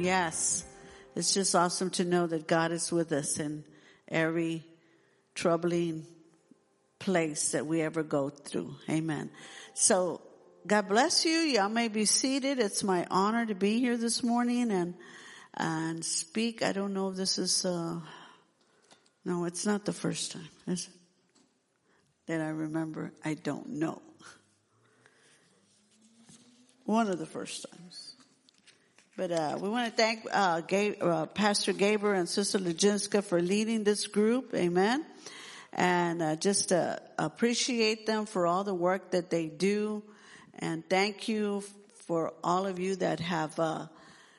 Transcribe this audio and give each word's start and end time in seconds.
Yes, 0.00 0.64
it's 1.14 1.34
just 1.34 1.54
awesome 1.54 1.90
to 1.90 2.04
know 2.04 2.26
that 2.26 2.46
God 2.46 2.72
is 2.72 2.90
with 2.92 3.12
us 3.12 3.38
in 3.38 3.64
every 4.08 4.64
troubling 5.34 6.06
place 6.98 7.52
that 7.52 7.66
we 7.66 7.82
ever 7.82 8.02
go 8.02 8.28
through. 8.28 8.74
Amen. 8.88 9.30
So 9.74 10.20
God 10.66 10.88
bless 10.88 11.24
you. 11.24 11.32
Y'all 11.32 11.68
may 11.68 11.88
be 11.88 12.04
seated. 12.04 12.60
It's 12.60 12.84
my 12.84 13.06
honor 13.10 13.44
to 13.46 13.54
be 13.54 13.80
here 13.80 13.96
this 13.96 14.22
morning 14.22 14.70
and, 14.70 14.94
and 15.54 16.04
speak. 16.04 16.62
I 16.62 16.72
don't 16.72 16.94
know 16.94 17.10
if 17.10 17.16
this 17.16 17.38
is, 17.38 17.64
uh, 17.64 17.98
no, 19.24 19.44
it's 19.44 19.66
not 19.66 19.84
the 19.84 19.92
first 19.92 20.32
time, 20.32 20.48
is 20.68 20.86
it? 20.86 20.92
That 22.28 22.40
I 22.40 22.50
remember. 22.50 23.12
I 23.24 23.34
don't 23.34 23.70
know. 23.70 24.00
One 26.84 27.08
of 27.08 27.18
the 27.18 27.26
first 27.26 27.66
times. 27.70 28.11
But 29.14 29.30
uh, 29.30 29.58
we 29.60 29.68
want 29.68 29.90
to 29.90 29.92
thank 29.94 30.24
uh, 30.32 30.62
uh, 31.02 31.26
Pastor 31.26 31.74
Gabriel 31.74 32.18
and 32.18 32.26
Sister 32.26 32.58
Legинska 32.58 33.22
for 33.22 33.42
leading 33.42 33.84
this 33.84 34.06
group. 34.06 34.54
Amen. 34.54 35.04
And 35.74 36.22
uh, 36.22 36.36
just 36.36 36.72
appreciate 37.18 38.06
them 38.06 38.24
for 38.24 38.46
all 38.46 38.64
the 38.64 38.74
work 38.74 39.10
that 39.10 39.28
they 39.28 39.48
do. 39.48 40.02
And 40.58 40.82
thank 40.88 41.28
you 41.28 41.62
for 42.06 42.32
all 42.42 42.66
of 42.66 42.78
you 42.78 42.96
that 42.96 43.20
have 43.20 43.58
uh, 43.58 43.86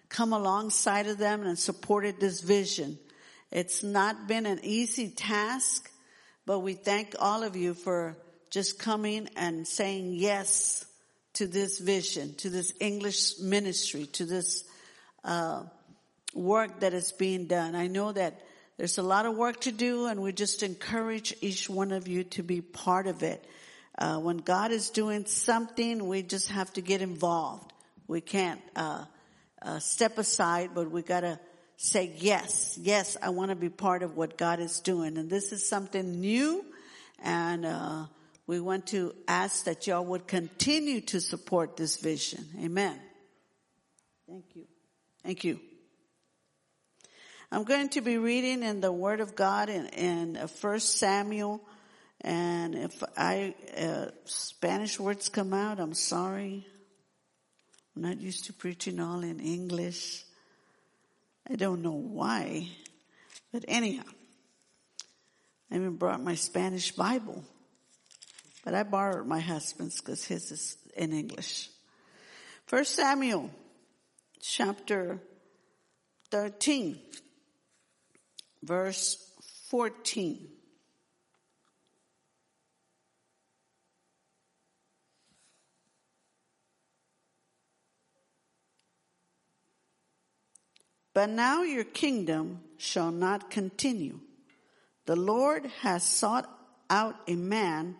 come 0.09 0.33
alongside 0.33 1.05
of 1.05 1.19
them 1.19 1.43
and 1.43 1.57
supported 1.57 2.19
this 2.19 2.41
vision. 2.41 2.97
It's 3.51 3.83
not 3.83 4.27
been 4.27 4.47
an 4.47 4.59
easy 4.63 5.09
task, 5.09 5.91
but 6.47 6.59
we 6.59 6.73
thank 6.73 7.13
all 7.19 7.43
of 7.43 7.55
you 7.55 7.75
for 7.75 8.17
just 8.49 8.79
coming 8.79 9.29
and 9.35 9.67
saying 9.67 10.13
yes 10.13 10.85
to 11.33 11.47
this 11.47 11.79
vision, 11.79 12.35
to 12.35 12.49
this 12.49 12.73
English 12.79 13.39
ministry, 13.39 14.05
to 14.07 14.25
this 14.25 14.65
uh, 15.23 15.63
work 16.33 16.79
that 16.81 16.93
is 16.93 17.11
being 17.11 17.47
done. 17.47 17.75
I 17.75 17.87
know 17.87 18.11
that 18.11 18.39
there's 18.77 18.97
a 18.97 19.03
lot 19.03 19.25
of 19.25 19.35
work 19.35 19.61
to 19.61 19.71
do, 19.71 20.07
and 20.07 20.21
we 20.21 20.33
just 20.33 20.63
encourage 20.63 21.35
each 21.41 21.69
one 21.69 21.91
of 21.91 22.07
you 22.07 22.23
to 22.25 22.43
be 22.43 22.61
part 22.61 23.07
of 23.07 23.23
it. 23.23 23.45
Uh, 23.97 24.17
when 24.17 24.37
God 24.37 24.71
is 24.71 24.89
doing 24.89 25.25
something, 25.25 26.07
we 26.07 26.23
just 26.23 26.49
have 26.49 26.73
to 26.73 26.81
get 26.81 27.01
involved. 27.01 27.71
We 28.07 28.21
can't 28.21 28.61
uh, 28.75 29.05
uh 29.61 29.79
step 29.79 30.17
aside, 30.17 30.71
but 30.73 30.89
we 30.89 31.03
gotta 31.03 31.39
say 31.77 32.11
yes, 32.17 32.77
yes. 32.81 33.15
I 33.21 33.29
want 33.29 33.49
to 33.49 33.55
be 33.55 33.69
part 33.69 34.01
of 34.01 34.17
what 34.17 34.37
God 34.37 34.59
is 34.59 34.79
doing, 34.79 35.17
and 35.17 35.29
this 35.29 35.51
is 35.51 35.67
something 35.67 36.19
new, 36.19 36.65
and 37.21 37.65
uh, 37.65 38.05
we 38.47 38.59
want 38.59 38.87
to 38.87 39.13
ask 39.27 39.65
that 39.65 39.85
y'all 39.85 40.05
would 40.05 40.27
continue 40.27 41.01
to 41.01 41.21
support 41.21 41.77
this 41.77 41.97
vision. 41.97 42.45
Amen. 42.59 42.99
Thank 44.27 44.45
you. 44.55 44.72
Thank 45.23 45.45
you. 45.45 45.59
I'm 47.49 47.63
going 47.63 47.87
to 47.89 48.01
be 48.01 48.17
reading 48.17 48.61
in 48.61 48.81
the 48.81 48.91
Word 48.91 49.21
of 49.21 49.35
God 49.35 49.69
in, 49.69 49.85
in 49.87 50.35
1 50.35 50.79
Samuel. 50.81 51.61
And 52.19 52.75
if 52.75 53.01
I, 53.15 53.55
uh, 53.77 54.07
Spanish 54.25 54.99
words 54.99 55.29
come 55.29 55.53
out, 55.53 55.79
I'm 55.79 55.93
sorry. 55.93 56.67
I'm 57.95 58.01
not 58.01 58.19
used 58.19 58.45
to 58.45 58.53
preaching 58.53 58.99
all 58.99 59.23
in 59.23 59.39
English. 59.39 60.25
I 61.49 61.55
don't 61.55 61.81
know 61.81 61.91
why. 61.91 62.67
But 63.53 63.63
anyhow, 63.67 64.03
I 65.71 65.75
even 65.75 65.95
brought 65.95 66.21
my 66.21 66.35
Spanish 66.35 66.91
Bible. 66.91 67.45
But 68.65 68.73
I 68.73 68.83
borrowed 68.83 69.27
my 69.27 69.39
husband's 69.39 70.01
because 70.01 70.25
his 70.25 70.51
is 70.51 70.77
in 70.97 71.13
English. 71.13 71.69
First 72.65 72.95
Samuel 72.95 73.51
chapter 74.43 75.21
13 76.29 76.99
verse 78.61 79.17
14. 79.69 80.49
But 91.13 91.29
now 91.29 91.61
your 91.63 91.85
kingdom 91.85 92.61
shall 92.77 93.11
not 93.11 93.49
continue. 93.49 94.19
The 95.05 95.15
Lord 95.15 95.67
has 95.81 96.03
sought 96.03 96.49
out 96.89 97.15
a 97.27 97.35
man 97.35 97.95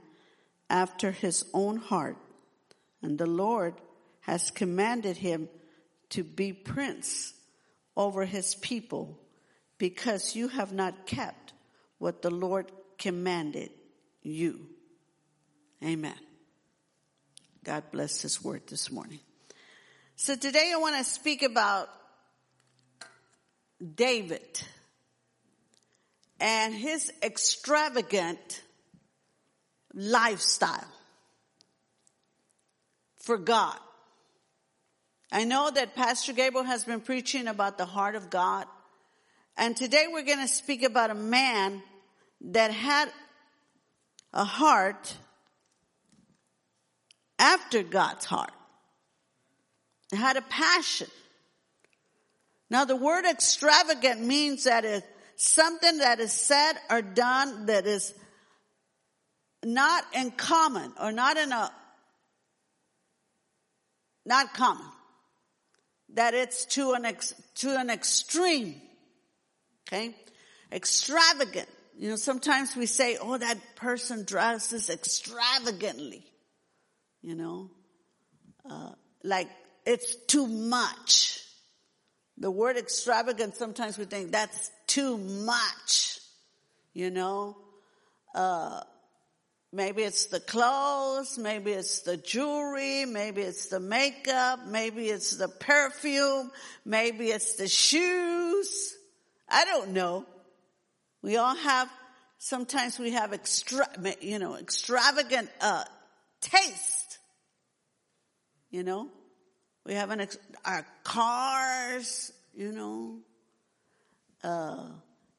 after 0.70 1.12
his 1.12 1.46
own 1.54 1.78
heart. 1.78 2.18
And 3.02 3.18
the 3.18 3.28
Lord 3.28 3.76
has 4.22 4.52
commanded 4.52 5.18
him 5.18 5.48
to 6.14 6.24
be 6.24 6.54
prince 6.54 7.34
over 7.96 8.26
his 8.26 8.56
people 8.56 9.20
because 9.78 10.36
you 10.36 10.48
have 10.48 10.72
not 10.72 11.06
kept 11.06 11.54
what 11.98 12.22
the 12.22 12.30
Lord 12.30 12.72
commanded 12.98 13.72
you. 14.22 14.68
Amen. 15.84 16.16
God 17.64 17.84
bless 17.92 18.22
his 18.22 18.44
word 18.44 18.62
this 18.68 18.92
morning. 18.92 19.20
So 20.16 20.36
today 20.36 20.72
I 20.74 20.78
want 20.78 20.98
to 20.98 21.04
speak 21.04 21.44
about 21.44 21.90
David 23.96 24.62
and 26.40 26.74
his 26.74 27.12
extravagant 27.22 28.62
lifestyle 29.94 30.88
for 33.18 33.38
God. 33.38 33.78
I 35.34 35.46
know 35.46 35.72
that 35.72 35.96
Pastor 35.96 36.32
Gabriel 36.32 36.64
has 36.64 36.86
been 36.86 37.02
preaching 37.02 37.48
about 37.48 37.80
the 37.80 37.86
heart 37.86 38.14
of 38.14 38.30
God. 38.30 38.68
And 39.58 39.76
today 39.76 40.06
we're 40.08 40.22
going 40.22 40.46
to 40.46 40.48
speak 40.48 40.84
about 40.84 41.10
a 41.10 41.16
man 41.16 41.82
that 42.52 42.70
had 42.70 43.10
a 44.32 44.44
heart 44.44 45.18
after 47.40 47.82
God's 47.82 48.26
heart. 48.26 48.52
had 50.12 50.38
a 50.38 50.44
passion. 50.44 51.08
Now 52.70 52.86
the 52.86 52.96
word 52.96 53.26
extravagant 53.26 54.22
means 54.22 54.66
that 54.66 54.86
it's 54.86 55.08
something 55.36 55.98
that 55.98 56.20
is 56.20 56.32
said 56.32 56.74
or 56.92 57.02
done 57.02 57.66
that 57.66 57.88
is 57.88 58.14
not 59.66 60.06
in 60.14 60.30
common 60.30 60.94
or 61.02 61.12
not 61.12 61.38
in 61.38 61.52
a, 61.52 61.72
not 64.28 64.54
common. 64.54 64.86
That 66.14 66.34
it's 66.34 66.66
to 66.76 66.94
an, 66.94 67.06
ex, 67.06 67.34
to 67.56 67.76
an 67.76 67.90
extreme. 67.90 68.82
Okay? 69.88 70.16
Extravagant. 70.72 71.70
You 71.98 72.10
know, 72.10 72.16
sometimes 72.16 72.76
we 72.76 72.86
say, 72.86 73.18
oh, 73.22 73.38
that 73.38 73.58
person 73.76 74.24
dresses 74.26 74.90
extravagantly. 74.90 76.26
You 77.22 77.36
know? 77.36 77.72
Uh, 78.70 78.92
like 79.24 79.50
it's 79.86 80.16
too 80.28 80.48
much. 80.48 81.40
The 82.38 82.50
word 82.50 82.78
extravagant, 82.78 83.56
sometimes 83.56 83.98
we 83.98 84.06
think 84.06 84.32
that's 84.32 84.72
too 84.88 85.18
much. 85.18 86.20
You 86.94 87.12
know? 87.12 87.58
Uh, 88.34 88.82
Maybe 89.76 90.04
it's 90.04 90.28
the 90.28 90.40
clothes, 90.40 91.40
maybe 91.40 91.72
it's 91.72 92.02
the 92.02 92.16
jewelry, 92.16 93.06
maybe 93.06 93.42
it's 93.42 93.70
the 93.70 93.80
makeup, 93.80 94.68
maybe 94.68 95.08
it's 95.08 95.36
the 95.36 95.48
perfume, 95.48 96.52
maybe 96.86 97.32
it's 97.32 97.56
the 97.56 97.68
shoes. 97.68 98.96
I 99.50 99.66
don't 99.66 99.94
know. 99.94 100.28
We 101.24 101.38
all 101.38 101.56
have, 101.56 101.90
sometimes 102.38 103.00
we 103.00 103.14
have 103.14 103.34
extra, 103.34 103.88
you 104.22 104.38
know, 104.38 104.58
extravagant, 104.58 105.50
uh, 105.60 105.86
taste. 106.40 107.18
You 108.70 108.84
know? 108.84 109.10
We 109.88 109.96
have 109.96 110.12
an, 110.12 110.28
our 110.64 110.86
cars, 111.04 112.32
you 112.54 112.72
know, 112.72 113.18
uh, 114.44 114.84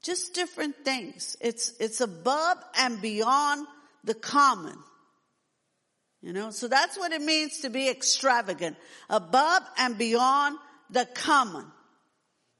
just 0.02 0.34
different 0.34 0.84
things. 0.84 1.36
It's, 1.40 1.72
it's 1.78 2.00
above 2.00 2.58
and 2.76 3.00
beyond 3.00 3.68
the 4.04 4.14
common. 4.14 4.76
You 6.22 6.32
know, 6.32 6.50
so 6.50 6.68
that's 6.68 6.96
what 6.96 7.12
it 7.12 7.20
means 7.20 7.60
to 7.60 7.70
be 7.70 7.88
extravagant. 7.88 8.76
Above 9.10 9.62
and 9.76 9.98
beyond 9.98 10.56
the 10.90 11.06
common. 11.14 11.66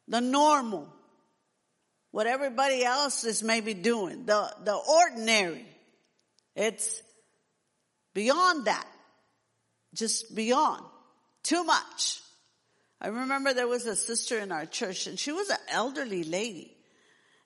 The 0.08 0.20
normal. 0.20 0.88
What 2.10 2.26
everybody 2.26 2.84
else 2.84 3.24
is 3.24 3.42
maybe 3.42 3.72
doing. 3.72 4.26
The, 4.26 4.54
the 4.64 4.74
ordinary. 4.74 5.66
It's 6.54 7.02
beyond 8.12 8.66
that. 8.66 8.86
Just 9.94 10.34
beyond. 10.34 10.84
Too 11.42 11.64
much. 11.64 12.20
I 13.00 13.08
remember 13.08 13.54
there 13.54 13.68
was 13.68 13.86
a 13.86 13.96
sister 13.96 14.38
in 14.38 14.52
our 14.52 14.66
church 14.66 15.06
and 15.06 15.18
she 15.18 15.32
was 15.32 15.48
an 15.48 15.58
elderly 15.70 16.24
lady. 16.24 16.76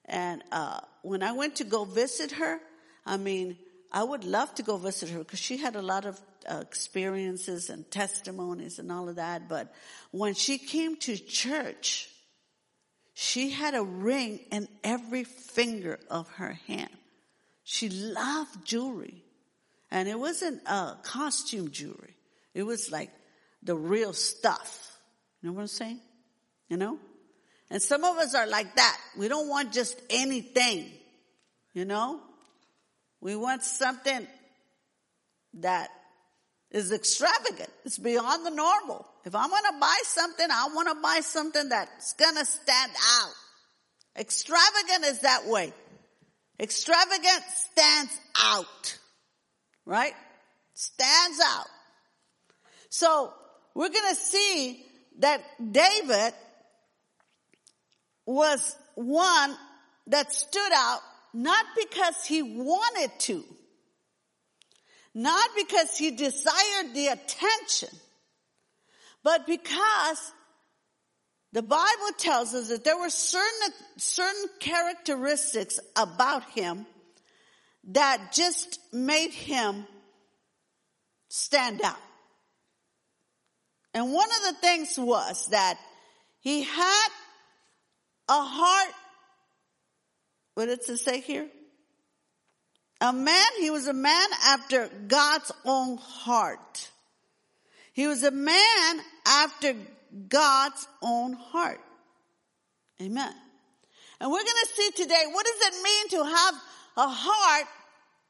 And, 0.04 0.42
uh, 0.50 0.80
when 1.02 1.22
I 1.22 1.32
went 1.32 1.56
to 1.56 1.64
go 1.64 1.84
visit 1.84 2.32
her, 2.32 2.60
I 3.06 3.16
mean, 3.16 3.56
I 3.90 4.04
would 4.04 4.24
love 4.24 4.54
to 4.56 4.62
go 4.62 4.76
visit 4.76 5.08
her 5.10 5.20
because 5.20 5.38
she 5.38 5.56
had 5.56 5.74
a 5.74 5.82
lot 5.82 6.04
of 6.04 6.20
uh, 6.48 6.58
experiences 6.58 7.70
and 7.70 7.90
testimonies 7.90 8.78
and 8.78 8.92
all 8.92 9.08
of 9.08 9.16
that. 9.16 9.48
But 9.48 9.72
when 10.10 10.34
she 10.34 10.58
came 10.58 10.96
to 10.98 11.16
church, 11.16 12.08
she 13.14 13.50
had 13.50 13.74
a 13.74 13.82
ring 13.82 14.40
in 14.52 14.68
every 14.84 15.24
finger 15.24 15.98
of 16.10 16.28
her 16.32 16.52
hand. 16.66 16.90
She 17.64 17.88
loved 17.88 18.64
jewelry. 18.64 19.24
And 19.90 20.08
it 20.08 20.18
wasn't 20.18 20.60
uh, 20.66 20.94
costume 20.96 21.70
jewelry. 21.70 22.14
It 22.54 22.62
was 22.62 22.92
like 22.92 23.10
the 23.62 23.74
real 23.74 24.12
stuff. 24.12 24.98
You 25.40 25.48
know 25.48 25.54
what 25.54 25.62
I'm 25.62 25.68
saying? 25.68 26.00
You 26.68 26.76
know? 26.76 26.98
And 27.70 27.82
some 27.82 28.04
of 28.04 28.16
us 28.18 28.34
are 28.34 28.46
like 28.46 28.76
that. 28.76 28.98
We 29.16 29.28
don't 29.28 29.48
want 29.48 29.72
just 29.72 30.00
anything. 30.10 30.90
You 31.72 31.86
know? 31.86 32.20
We 33.20 33.36
want 33.36 33.62
something 33.62 34.26
that 35.54 35.88
is 36.70 36.92
extravagant. 36.92 37.70
It's 37.84 37.98
beyond 37.98 38.46
the 38.46 38.50
normal. 38.50 39.06
If 39.24 39.34
I'm 39.34 39.50
going 39.50 39.62
to 39.62 39.80
buy 39.80 39.98
something, 40.04 40.46
I 40.50 40.68
want 40.74 40.88
to 40.88 40.94
buy 41.02 41.20
something 41.22 41.68
that's 41.68 42.12
going 42.14 42.36
to 42.36 42.44
stand 42.44 42.92
out. 43.20 43.32
Extravagant 44.18 45.04
is 45.06 45.20
that 45.20 45.46
way. 45.46 45.72
Extravagant 46.60 47.42
stands 47.70 48.20
out. 48.42 48.98
Right? 49.84 50.12
Stands 50.74 51.40
out. 51.44 51.66
So 52.90 53.32
we're 53.74 53.90
going 53.90 54.10
to 54.10 54.16
see 54.16 54.84
that 55.20 55.42
David 55.72 56.34
was 58.26 58.76
one 58.94 59.56
that 60.08 60.32
stood 60.32 60.72
out 60.74 61.00
not 61.34 61.64
because 61.76 62.24
he 62.26 62.42
wanted 62.42 63.10
to, 63.20 63.44
not 65.14 65.50
because 65.56 65.96
he 65.96 66.10
desired 66.12 66.94
the 66.94 67.08
attention, 67.08 67.90
but 69.22 69.46
because 69.46 70.32
the 71.52 71.62
Bible 71.62 72.12
tells 72.18 72.54
us 72.54 72.68
that 72.68 72.84
there 72.84 72.98
were 72.98 73.10
certain, 73.10 73.74
certain 73.96 74.50
characteristics 74.60 75.80
about 75.96 76.44
him 76.50 76.86
that 77.84 78.32
just 78.32 78.78
made 78.92 79.30
him 79.30 79.86
stand 81.28 81.80
out. 81.82 81.96
And 83.94 84.12
one 84.12 84.28
of 84.28 84.54
the 84.54 84.60
things 84.60 84.98
was 84.98 85.48
that 85.48 85.78
he 86.40 86.62
had 86.62 87.08
a 88.28 88.42
heart, 88.42 88.94
what 90.58 90.66
does 90.66 90.88
it 90.88 90.98
say 90.98 91.20
here? 91.20 91.46
A 93.00 93.12
man, 93.12 93.46
he 93.60 93.70
was 93.70 93.86
a 93.86 93.92
man 93.92 94.28
after 94.44 94.88
God's 95.06 95.52
own 95.64 95.98
heart. 95.98 96.90
He 97.92 98.08
was 98.08 98.24
a 98.24 98.32
man 98.32 99.00
after 99.24 99.74
God's 100.28 100.88
own 101.00 101.34
heart. 101.34 101.78
Amen. 103.00 103.32
And 104.20 104.32
we're 104.32 104.42
going 104.42 104.64
to 104.64 104.68
see 104.74 104.90
today, 104.96 105.22
what 105.30 105.46
does 105.46 105.60
it 105.68 105.74
mean 105.84 106.08
to 106.08 106.24
have 106.24 106.54
a 106.96 107.08
heart 107.08 107.68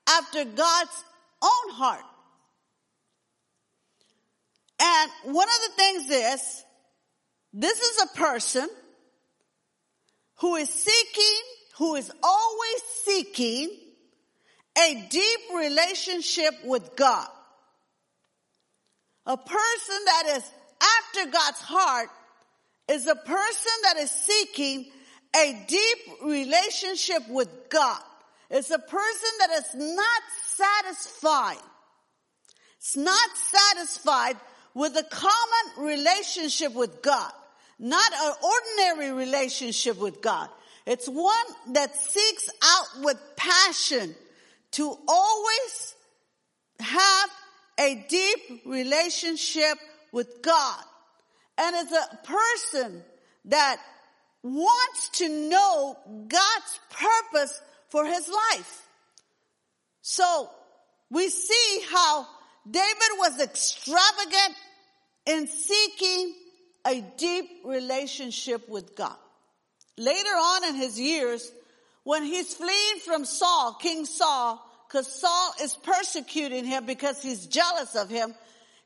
after 0.06 0.44
God's 0.44 1.04
own 1.42 1.72
heart? 1.76 2.04
And 4.82 5.34
one 5.34 5.48
of 5.48 5.70
the 5.70 5.76
things 5.76 6.10
is, 6.10 6.64
this 7.54 7.80
is 7.80 8.02
a 8.02 8.18
person 8.18 8.68
who 10.40 10.56
is 10.56 10.68
seeking, 10.68 11.37
who 11.78 11.94
is 11.94 12.10
always 12.22 12.82
seeking 13.04 13.70
a 14.76 15.06
deep 15.08 15.40
relationship 15.54 16.54
with 16.64 16.96
God. 16.96 17.28
A 19.26 19.36
person 19.36 20.04
that 20.06 20.24
is 20.36 20.50
after 20.82 21.30
God's 21.30 21.60
heart 21.60 22.08
is 22.88 23.06
a 23.06 23.14
person 23.14 23.72
that 23.84 23.96
is 23.98 24.10
seeking 24.10 24.86
a 25.36 25.64
deep 25.68 25.98
relationship 26.24 27.28
with 27.28 27.48
God. 27.68 28.00
It's 28.50 28.70
a 28.70 28.78
person 28.78 29.30
that 29.40 29.50
is 29.58 29.74
not 29.74 30.22
satisfied. 30.46 31.62
It's 32.78 32.96
not 32.96 33.28
satisfied 33.36 34.36
with 34.74 34.96
a 34.96 35.04
common 35.04 35.90
relationship 35.90 36.74
with 36.74 37.02
God, 37.02 37.30
not 37.78 38.12
an 38.12 38.32
ordinary 38.42 39.12
relationship 39.12 39.98
with 39.98 40.20
God. 40.22 40.48
It's 40.88 41.06
one 41.06 41.74
that 41.74 41.94
seeks 41.94 42.48
out 42.64 43.04
with 43.04 43.18
passion 43.36 44.14
to 44.70 44.96
always 45.06 45.94
have 46.80 47.30
a 47.78 48.06
deep 48.08 48.62
relationship 48.64 49.76
with 50.12 50.40
God. 50.40 50.82
And 51.58 51.76
it's 51.76 51.92
a 51.92 52.16
person 52.24 53.04
that 53.44 53.76
wants 54.42 55.10
to 55.18 55.28
know 55.28 55.94
God's 56.26 56.80
purpose 56.88 57.60
for 57.90 58.06
his 58.06 58.26
life. 58.26 58.88
So 60.00 60.48
we 61.10 61.28
see 61.28 61.82
how 61.92 62.26
David 62.70 63.10
was 63.18 63.42
extravagant 63.42 64.54
in 65.26 65.48
seeking 65.48 66.34
a 66.86 67.04
deep 67.18 67.50
relationship 67.66 68.70
with 68.70 68.96
God. 68.96 69.18
Later 69.98 70.28
on 70.28 70.64
in 70.64 70.74
his 70.76 70.98
years, 70.98 71.50
when 72.04 72.24
he's 72.24 72.54
fleeing 72.54 73.00
from 73.04 73.24
Saul, 73.24 73.74
King 73.74 74.06
Saul, 74.06 74.64
because 74.86 75.12
Saul 75.12 75.52
is 75.62 75.74
persecuting 75.74 76.64
him 76.64 76.86
because 76.86 77.20
he's 77.20 77.46
jealous 77.46 77.94
of 77.96 78.08
him, 78.08 78.34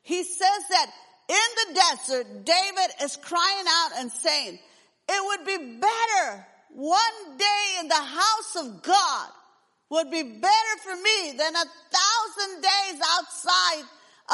he 0.01 0.23
says 0.23 0.63
that 0.69 0.91
in 1.29 1.35
the 1.67 1.79
desert, 1.79 2.45
David 2.45 2.95
is 3.03 3.15
crying 3.15 3.65
out 3.67 3.91
and 3.99 4.11
saying, 4.11 4.59
it 5.07 5.25
would 5.25 5.45
be 5.45 5.79
better 5.79 6.45
one 6.73 7.37
day 7.37 7.79
in 7.79 7.87
the 7.87 7.95
house 7.95 8.55
of 8.57 8.81
God 8.83 9.29
would 9.89 10.09
be 10.09 10.23
better 10.23 10.75
for 10.83 10.95
me 10.95 11.37
than 11.37 11.55
a 11.55 11.65
thousand 11.93 12.61
days 12.61 13.01
outside 13.19 13.83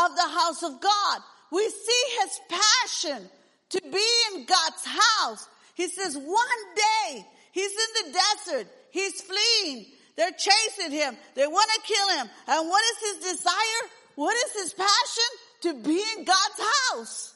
of 0.05 0.15
the 0.15 0.27
house 0.27 0.63
of 0.63 0.79
God. 0.79 1.21
We 1.51 1.67
see 1.67 2.03
his 2.21 2.39
passion 2.49 3.29
to 3.71 3.81
be 3.81 4.07
in 4.33 4.45
God's 4.45 4.85
house. 4.85 5.49
He 5.79 5.87
says 5.87 6.17
one 6.17 6.61
day 6.75 7.25
he's 7.53 7.71
in 7.71 8.11
the 8.11 8.19
desert. 8.19 8.67
He's 8.91 9.21
fleeing. 9.21 9.85
They're 10.17 10.31
chasing 10.31 10.91
him. 10.91 11.15
They 11.35 11.47
want 11.47 11.71
to 11.73 11.93
kill 11.93 12.17
him. 12.17 12.29
And 12.49 12.67
what 12.67 12.83
is 12.83 13.13
his 13.13 13.37
desire? 13.37 13.83
What 14.15 14.35
is 14.35 14.63
his 14.63 14.73
passion? 14.73 15.29
To 15.61 15.73
be 15.75 16.03
in 16.17 16.25
God's 16.25 16.59
house. 16.91 17.33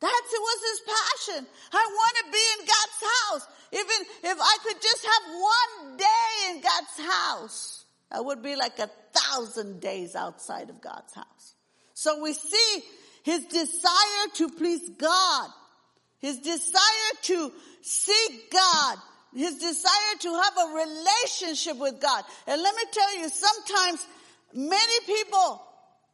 That's 0.00 0.32
it 0.32 0.40
was 0.40 0.60
his 0.70 0.80
passion. 0.94 1.46
I 1.70 1.86
want 1.86 2.16
to 2.16 2.32
be 2.32 2.44
in 2.58 2.66
God's 2.66 3.02
house. 3.12 3.48
Even 3.72 4.30
if 4.30 4.38
I 4.40 4.56
could 4.62 4.80
just 4.80 5.04
have 5.04 5.34
one 5.34 5.96
day 5.98 6.50
in 6.50 6.60
God's 6.62 7.12
house, 7.12 7.84
that 8.10 8.24
would 8.24 8.42
be 8.42 8.56
like 8.56 8.78
a 8.78 8.88
thousand 9.12 9.82
days 9.82 10.16
outside 10.16 10.70
of 10.70 10.80
God's 10.80 11.12
house. 11.12 11.54
So 11.92 12.22
we 12.22 12.32
see 12.32 12.82
his 13.22 13.44
desire 13.44 14.26
to 14.36 14.48
please 14.48 14.88
God, 14.98 15.50
his 16.26 16.38
desire 16.38 17.12
to 17.22 17.52
seek 17.82 18.50
God, 18.50 18.98
his 19.32 19.54
desire 19.58 20.16
to 20.18 20.34
have 20.34 20.54
a 20.58 20.74
relationship 20.74 21.76
with 21.76 22.00
God. 22.00 22.24
And 22.48 22.60
let 22.60 22.74
me 22.74 22.82
tell 22.90 23.18
you, 23.18 23.28
sometimes 23.28 24.04
many 24.52 25.06
people 25.06 25.62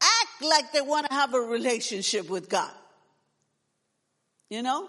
act 0.02 0.42
like 0.42 0.71
they 0.73 0.83
want 0.83 1.09
to 1.09 1.14
have 1.14 1.33
a 1.33 1.40
relationship 1.40 2.28
with 2.28 2.50
God. 2.50 2.71
You 4.50 4.62
know? 4.62 4.87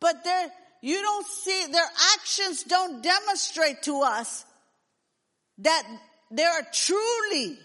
But 0.00 0.24
they're, 0.24 0.50
you 0.80 1.02
don't 1.02 1.26
see, 1.26 1.66
their 1.70 1.90
actions 2.14 2.62
don't 2.62 3.02
demonstrate 3.02 3.82
to 3.82 4.00
us 4.00 4.42
that 5.58 5.82
they 6.30 6.44
are 6.44 6.66
truly 6.72 7.58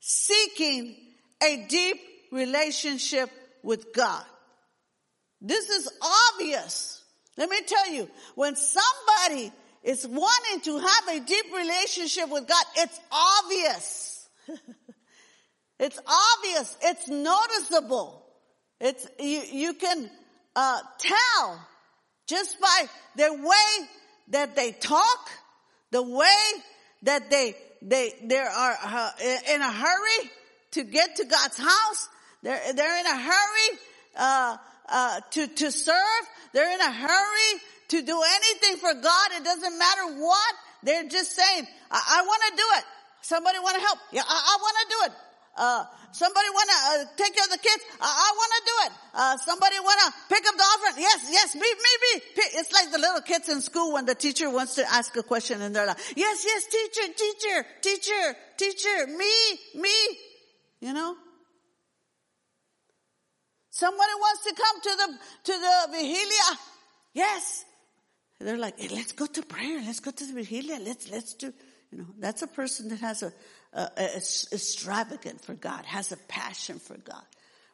seeking 0.00 0.96
a 1.42 1.64
deep 1.66 1.96
relationship 2.30 3.30
with 3.62 3.94
God. 3.94 4.24
This 5.40 5.68
is 5.68 5.88
obvious. 6.32 7.02
Let 7.36 7.48
me 7.48 7.60
tell 7.66 7.92
you, 7.92 8.08
when 8.34 8.56
somebody 8.56 9.52
is 9.84 10.06
wanting 10.06 10.60
to 10.62 10.78
have 10.78 11.08
a 11.08 11.20
deep 11.20 11.46
relationship 11.54 12.28
with 12.28 12.48
God, 12.48 12.64
it's 12.76 13.00
obvious. 13.12 14.28
it's 15.78 15.98
obvious. 15.98 16.76
It's 16.82 17.08
noticeable. 17.08 18.24
It's, 18.80 19.06
you, 19.20 19.42
you 19.52 19.74
can, 19.74 20.10
uh, 20.56 20.80
tell 20.98 21.68
just 22.26 22.60
by 22.60 22.88
the 23.16 23.32
way 23.32 23.88
that 24.28 24.56
they 24.56 24.72
talk, 24.72 25.30
the 25.92 26.02
way 26.02 26.44
that 27.02 27.30
they, 27.30 27.54
they, 27.80 28.12
they 28.24 28.38
are 28.38 28.78
uh, 28.84 29.10
in 29.52 29.62
a 29.62 29.72
hurry 29.72 30.30
to 30.72 30.84
get 30.84 31.16
to 31.16 31.24
God's 31.24 31.58
house. 31.58 32.08
They're, 32.42 32.72
they're 32.74 33.00
in 33.00 33.06
a 33.06 33.18
hurry, 33.18 33.78
uh, 34.16 34.56
uh, 34.90 35.20
to, 35.32 35.46
to 35.46 35.72
serve. 35.72 36.22
They're 36.52 36.72
in 36.72 36.80
a 36.80 36.92
hurry 36.92 37.60
to 37.88 38.02
do 38.02 38.22
anything 38.22 38.76
for 38.78 38.94
God. 38.94 39.28
It 39.36 39.44
doesn't 39.44 39.78
matter 39.78 40.20
what. 40.20 40.54
They're 40.82 41.08
just 41.08 41.32
saying, 41.32 41.66
I, 41.90 42.20
I 42.20 42.22
want 42.22 42.42
to 42.50 42.56
do 42.56 42.66
it. 42.78 42.84
Somebody 43.22 43.58
want 43.58 43.76
to 43.76 43.82
help? 43.82 43.98
Yeah, 44.12 44.22
I, 44.26 44.36
I 44.36 44.56
want 44.60 44.76
to 44.80 44.86
do 44.88 45.12
it. 45.12 45.12
uh, 45.58 45.84
somebody 46.12 46.48
wanna 46.54 46.72
uh, 46.72 47.04
take 47.16 47.34
care 47.34 47.44
of 47.44 47.50
the 47.50 47.58
kids? 47.58 47.82
I, 48.00 48.06
I 48.06 48.30
wanna 48.38 48.60
do 48.64 48.76
it. 48.86 48.92
Uh, 49.14 49.36
somebody 49.38 49.76
wanna 49.82 50.14
pick 50.28 50.46
up 50.46 50.56
the 50.56 50.62
offering? 50.62 51.02
Yes, 51.02 51.28
yes, 51.30 51.54
me, 51.54 51.60
me, 51.60 51.92
me. 52.02 52.22
It's 52.54 52.72
like 52.72 52.90
the 52.92 52.98
little 52.98 53.20
kids 53.20 53.48
in 53.48 53.60
school 53.60 53.92
when 53.92 54.06
the 54.06 54.14
teacher 54.14 54.48
wants 54.50 54.76
to 54.76 54.90
ask 54.90 55.16
a 55.16 55.22
question 55.22 55.60
and 55.60 55.74
they're 55.74 55.86
like, 55.86 55.98
yes, 56.16 56.44
yes, 56.46 56.66
teacher, 56.66 57.12
teacher, 57.12 57.66
teacher, 57.82 58.36
teacher, 58.56 59.06
me, 59.08 59.32
me. 59.74 59.96
You 60.80 60.92
know? 60.92 61.16
Somebody 63.78 64.12
wants 64.18 64.42
to 64.42 64.54
come 64.54 64.80
to 64.80 64.96
the, 64.96 65.52
to 65.52 65.52
the 65.52 65.92
vigilia. 65.92 66.58
Yes. 67.14 67.64
They're 68.40 68.58
like, 68.58 68.76
hey, 68.76 68.88
let's 68.88 69.12
go 69.12 69.26
to 69.26 69.42
prayer. 69.44 69.78
Let's 69.78 70.00
go 70.00 70.10
to 70.10 70.26
the 70.26 70.32
vigilia. 70.32 70.80
Let's, 70.80 71.08
let's 71.08 71.34
do, 71.34 71.52
you 71.92 71.98
know, 71.98 72.06
that's 72.18 72.42
a 72.42 72.48
person 72.48 72.88
that 72.88 72.98
has 72.98 73.22
a, 73.22 73.32
a, 73.72 73.88
a, 73.96 74.16
extravagant 74.16 75.42
for 75.42 75.54
God, 75.54 75.84
has 75.84 76.10
a 76.10 76.16
passion 76.16 76.80
for 76.80 76.96
God. 76.96 77.22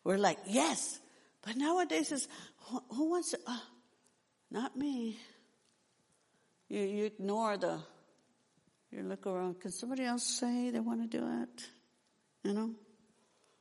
We're 0.05 0.19
like, 0.19 0.37
yes. 0.47 1.01
But 1.41 1.57
nowadays 1.57 2.13
is, 2.13 2.29
who, 2.67 2.83
who 2.91 3.09
wants 3.09 3.31
to, 3.31 3.39
uh, 3.47 3.57
not 4.51 4.77
me. 4.77 5.19
You, 6.69 6.81
you 6.83 7.05
ignore 7.07 7.57
the, 7.57 7.79
you 8.93 9.05
look 9.05 9.27
around, 9.27 9.59
can 9.59 9.73
somebody 9.73 10.05
else 10.05 10.25
say 10.25 10.69
they 10.69 10.81
want 10.81 11.11
to 11.11 11.19
do 11.19 11.27
it? 11.45 11.67
You 12.43 12.53
know? 12.53 12.71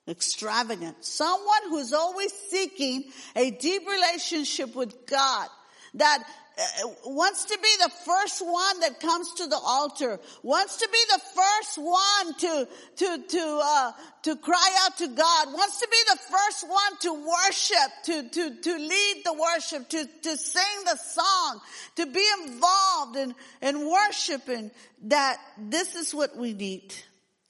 Extravagant. 0.08 1.04
Someone 1.06 1.70
who's 1.70 1.94
always 1.94 2.34
seeking 2.50 3.06
a 3.36 3.52
deep 3.52 3.88
relationship 3.88 4.76
with 4.76 5.08
God 5.08 5.48
that 5.94 6.24
uh, 6.56 6.88
wants 7.06 7.46
to 7.46 7.58
be 7.58 7.70
the 7.80 7.90
first 8.06 8.46
one 8.46 8.80
that 8.82 9.00
comes 9.00 9.32
to 9.34 9.48
the 9.48 9.56
altar, 9.56 10.20
wants 10.44 10.78
to 10.78 10.90
be 10.92 11.00
the 11.10 11.22
first 11.34 11.78
one 11.78 12.34
to, 12.38 12.68
to, 12.98 13.24
to, 13.28 13.62
uh, 13.64 13.92
to 14.24 14.36
cry 14.36 14.76
out 14.82 14.98
to 14.98 15.08
God, 15.08 15.54
wants 15.54 15.80
to 15.80 15.88
be 15.90 15.98
the 16.12 16.20
first 16.32 16.70
one 16.70 16.98
to 17.00 17.14
worship, 17.14 17.92
to, 18.04 18.30
to, 18.30 18.62
to 18.62 18.78
lead 18.78 19.22
the 19.26 19.34
worship, 19.34 19.90
to, 19.90 20.06
to 20.24 20.38
sing 20.38 20.84
the 20.86 20.98
song, 20.98 21.62
to 21.96 22.06
be 22.06 22.26
involved 22.44 23.16
in, 23.16 23.36
in 23.62 23.90
worshiping, 23.90 24.70
that 25.04 25.38
this 25.58 25.96
is 25.96 26.14
what 26.14 26.38
we 26.38 26.54
need. 26.54 26.94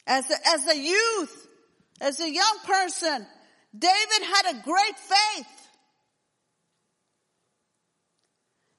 As 0.08 0.30
a, 0.30 0.48
as 0.48 0.68
a 0.68 0.78
youth, 0.78 1.43
as 2.02 2.20
a 2.20 2.32
young 2.32 2.58
person, 2.66 3.26
David 3.78 4.28
had 4.36 4.56
a 4.56 4.64
great 4.64 4.98
faith. 4.98 5.70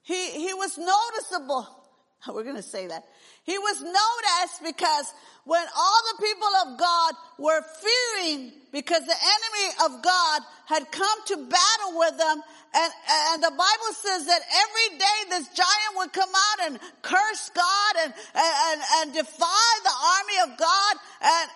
He, 0.03 0.31
he 0.31 0.53
was 0.53 0.77
noticeable. 0.77 1.67
We're 2.27 2.43
going 2.43 2.55
to 2.55 2.61
say 2.61 2.87
that. 2.87 3.05
He 3.45 3.57
was 3.57 3.81
noticed 3.81 4.63
because 4.63 5.13
when 5.45 5.65
all 5.77 6.01
the 6.11 6.23
people 6.25 6.47
of 6.65 6.79
God 6.79 7.13
were 7.37 7.61
fearing 7.61 8.51
because 8.71 9.05
the 9.05 9.13
enemy 9.13 9.67
of 9.85 10.01
God 10.03 10.41
had 10.65 10.91
come 10.91 11.19
to 11.27 11.35
battle 11.37 11.99
with 11.99 12.17
them 12.17 12.41
and, 12.75 12.93
and 13.31 13.43
the 13.43 13.51
Bible 13.51 13.93
says 13.93 14.25
that 14.25 14.41
every 14.41 14.97
day 14.97 15.19
this 15.29 15.47
giant 15.49 15.93
would 15.97 16.11
come 16.11 16.29
out 16.29 16.67
and 16.67 16.79
curse 17.03 17.51
God 17.53 17.93
and, 18.03 18.13
and, 18.35 18.81
and 18.97 19.13
defy 19.13 19.69
the 19.83 19.95
army 19.95 20.51
of 20.51 20.57
God 20.57 20.95
and, 21.21 21.49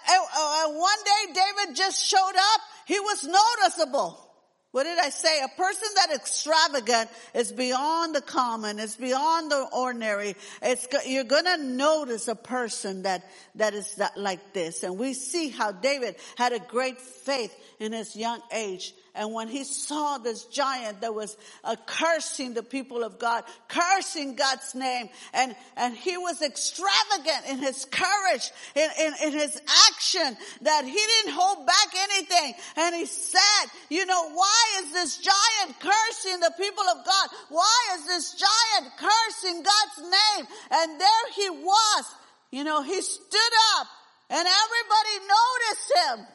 and 0.69 0.77
one 0.77 0.99
day 1.03 1.33
David 1.33 1.75
just 1.75 2.05
showed 2.05 2.37
up. 2.37 2.61
He 2.85 2.99
was 2.99 3.25
noticeable. 3.25 4.28
What 4.71 4.83
did 4.83 4.99
I 4.99 5.09
say? 5.09 5.41
A 5.41 5.47
person 5.47 5.87
that 5.95 6.13
extravagant 6.13 7.09
is 7.33 7.51
beyond 7.51 8.13
the 8.13 8.21
common. 8.21 8.77
It's 8.77 8.95
beyond 8.95 9.51
the 9.51 9.67
ordinary. 9.73 10.35
It's, 10.61 10.87
you're 11.07 11.23
gonna 11.23 11.57
notice 11.57 12.27
a 12.27 12.35
person 12.35 13.01
that, 13.01 13.23
that 13.55 13.73
is 13.73 13.95
that 13.95 14.15
like 14.15 14.53
this. 14.53 14.83
And 14.83 14.99
we 14.99 15.13
see 15.13 15.49
how 15.49 15.71
David 15.71 16.17
had 16.37 16.53
a 16.53 16.59
great 16.59 17.01
faith 17.01 17.55
in 17.79 17.93
his 17.93 18.15
young 18.15 18.41
age. 18.51 18.93
And 19.19 19.33
when 19.33 19.49
he 19.49 19.65
saw 19.65 20.17
this 20.17 20.45
giant 20.45 21.01
that 21.01 21.13
was 21.13 21.35
uh, 21.65 21.75
cursing 21.85 22.53
the 22.53 22.63
people 22.63 23.03
of 23.03 23.19
God, 23.19 23.43
cursing 23.67 24.37
God's 24.37 24.73
name, 24.73 25.09
and, 25.33 25.53
and 25.75 25.93
he 25.93 26.17
was 26.17 26.41
extravagant 26.41 27.49
in 27.49 27.57
his 27.57 27.83
courage, 27.83 28.49
in, 28.75 28.89
in, 28.97 29.13
in 29.25 29.33
his 29.33 29.61
action, 29.89 30.37
that 30.61 30.85
he 30.85 30.93
didn't 30.93 31.33
hold 31.33 31.67
back 31.67 31.87
anything. 32.11 32.53
And 32.77 32.95
he 32.95 33.05
said, 33.05 33.65
you 33.89 34.05
know, 34.05 34.29
why 34.29 34.63
is 34.83 34.93
this 34.93 35.17
giant 35.17 35.79
cursing 35.81 36.39
the 36.39 36.53
people 36.57 36.85
of 36.85 37.05
God? 37.05 37.29
Why 37.49 37.95
is 37.95 38.05
this 38.07 38.35
giant 38.35 38.93
cursing 38.97 39.63
God's 39.63 40.09
name? 40.11 40.47
And 40.71 41.01
there 41.01 41.31
he 41.35 41.49
was. 41.49 42.05
You 42.51 42.63
know, 42.63 42.83
he 42.83 43.01
stood 43.01 43.53
up 43.79 43.87
and 44.29 44.47
everybody 44.47 45.27
noticed 45.27 45.91
him. 46.07 46.27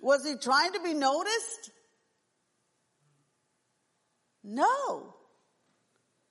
Was 0.00 0.26
he 0.26 0.34
trying 0.34 0.72
to 0.72 0.80
be 0.80 0.94
noticed? 0.94 1.70
No. 4.44 5.14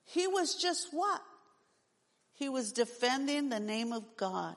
He 0.06 0.28
was 0.28 0.56
just 0.56 0.90
what? 0.92 1.22
He 2.34 2.50
was 2.50 2.72
defending 2.72 3.50
the 3.50 3.60
name 3.60 3.94
of 3.94 4.04
God. 4.18 4.56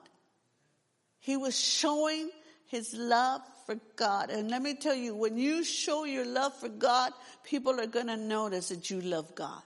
He 1.20 1.36
was 1.36 1.58
showing 1.58 2.30
his 2.66 2.94
love 2.94 3.40
for 3.66 3.76
God. 3.96 4.30
And 4.30 4.50
let 4.50 4.62
me 4.62 4.74
tell 4.74 4.94
you, 4.94 5.14
when 5.14 5.36
you 5.36 5.64
show 5.64 6.04
your 6.04 6.26
love 6.26 6.54
for 6.54 6.68
God, 6.68 7.12
people 7.44 7.80
are 7.80 7.86
going 7.86 8.08
to 8.08 8.16
notice 8.16 8.68
that 8.68 8.90
you 8.90 9.00
love 9.00 9.34
God. 9.34 9.62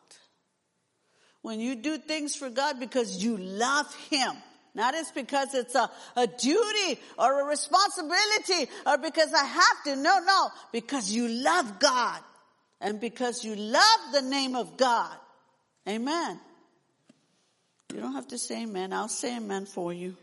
When 1.42 1.60
you 1.60 1.76
do 1.76 1.98
things 1.98 2.34
for 2.34 2.50
God 2.50 2.80
because 2.80 3.22
you 3.22 3.36
love 3.36 3.92
Him, 4.10 4.32
not 4.74 4.94
as 4.94 5.10
because 5.12 5.54
it's 5.54 5.74
a, 5.74 5.90
a 6.16 6.26
duty 6.26 7.00
or 7.18 7.40
a 7.40 7.44
responsibility 7.44 8.70
or 8.86 8.98
because 8.98 9.32
I 9.32 9.44
have 9.44 9.84
to. 9.84 9.96
No, 9.96 10.18
no, 10.18 10.48
because 10.72 11.10
you 11.10 11.28
love 11.28 11.78
God 11.78 12.20
and 12.80 13.00
because 13.00 13.44
you 13.44 13.56
love 13.56 14.00
the 14.12 14.22
name 14.22 14.54
of 14.54 14.76
God. 14.76 15.16
Amen. 15.88 16.40
You 17.92 18.00
don't 18.00 18.12
have 18.12 18.28
to 18.28 18.38
say 18.38 18.62
amen. 18.62 18.92
I'll 18.92 19.08
say 19.08 19.36
amen 19.36 19.66
for 19.66 19.92
you. 19.92 20.16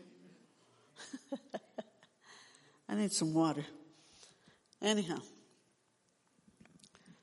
I 2.88 2.94
need 2.94 3.12
some 3.12 3.34
water. 3.34 3.64
Anyhow. 4.80 5.18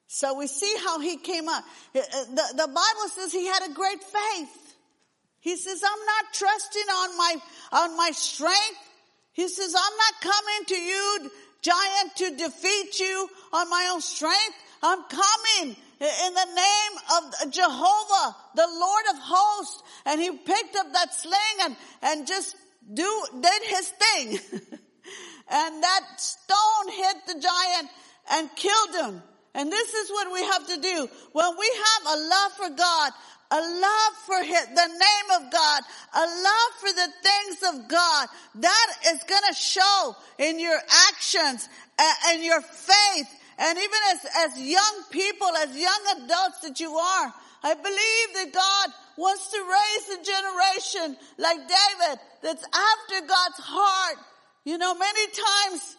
So 0.07 0.37
we 0.37 0.47
see 0.47 0.75
how 0.83 0.99
he 0.99 1.17
came 1.17 1.47
up. 1.49 1.63
Uh, 1.95 1.99
uh, 1.99 2.25
the, 2.25 2.43
the 2.55 2.67
Bible 2.67 3.09
says 3.15 3.31
he 3.31 3.47
had 3.47 3.67
a 3.67 3.73
great 3.73 4.03
faith. 4.03 4.75
He 5.39 5.57
says, 5.57 5.81
I'm 5.83 6.05
not 6.05 6.33
trusting 6.33 6.81
on 6.81 7.17
my, 7.17 7.35
on 7.71 7.97
my 7.97 8.11
strength. 8.11 8.89
He 9.31 9.47
says, 9.47 9.75
I'm 9.75 9.97
not 9.97 10.21
coming 10.21 10.65
to 10.67 10.75
you, 10.75 11.31
giant, 11.61 12.15
to 12.17 12.35
defeat 12.37 12.99
you 12.99 13.29
on 13.51 13.69
my 13.69 13.89
own 13.91 14.01
strength. 14.01 14.55
I'm 14.83 15.01
coming 15.03 15.75
in 16.01 16.33
the 16.33 16.45
name 16.55 16.93
of 17.17 17.51
Jehovah, 17.51 18.35
the 18.53 18.67
Lord 18.67 19.03
of 19.11 19.19
hosts. 19.21 19.81
And 20.05 20.21
he 20.21 20.31
picked 20.31 20.75
up 20.75 20.91
that 20.91 21.13
sling 21.13 21.57
and, 21.61 21.75
and 22.01 22.27
just 22.27 22.57
do, 22.93 23.23
did 23.39 23.63
his 23.63 23.87
thing. 23.87 24.39
and 25.49 25.83
that 25.83 26.01
stone 26.17 26.91
hit 26.91 27.15
the 27.27 27.33
giant 27.39 27.89
and 28.31 28.49
killed 28.57 28.95
him. 28.95 29.23
And 29.55 29.71
this 29.71 29.93
is 29.93 30.09
what 30.09 30.33
we 30.33 30.43
have 30.43 30.67
to 30.67 30.81
do. 30.81 31.07
When 31.31 31.57
we 31.57 31.71
have 31.85 32.17
a 32.17 32.19
love 32.19 32.51
for 32.53 32.69
God, 32.69 33.11
a 33.51 33.61
love 33.61 34.13
for 34.25 34.43
his, 34.43 34.65
the 34.65 34.87
name 34.87 35.41
of 35.41 35.51
God, 35.51 35.81
a 36.13 36.25
love 36.25 36.71
for 36.79 36.91
the 36.91 37.09
things 37.23 37.75
of 37.75 37.87
God, 37.87 38.27
that 38.55 38.87
is 39.13 39.23
gonna 39.23 39.53
show 39.53 40.15
in 40.39 40.59
your 40.59 40.77
actions 41.07 41.69
and 42.27 42.43
your 42.43 42.61
faith 42.61 43.29
and 43.57 43.77
even 43.77 43.99
as, 44.11 44.25
as 44.45 44.61
young 44.61 45.03
people, 45.11 45.47
as 45.57 45.75
young 45.77 46.03
adults 46.17 46.59
that 46.63 46.79
you 46.79 46.91
are, 46.95 47.33
I 47.63 47.73
believe 47.75 48.27
that 48.35 48.53
God 48.53 48.93
wants 49.17 49.51
to 49.51 49.57
raise 49.57 50.19
a 50.19 50.23
generation 50.23 51.17
like 51.37 51.57
David 51.57 52.19
that's 52.41 52.63
after 52.63 53.27
God's 53.27 53.59
heart. 53.59 54.17
You 54.65 54.77
know, 54.77 54.95
many 54.95 55.27
times 55.27 55.97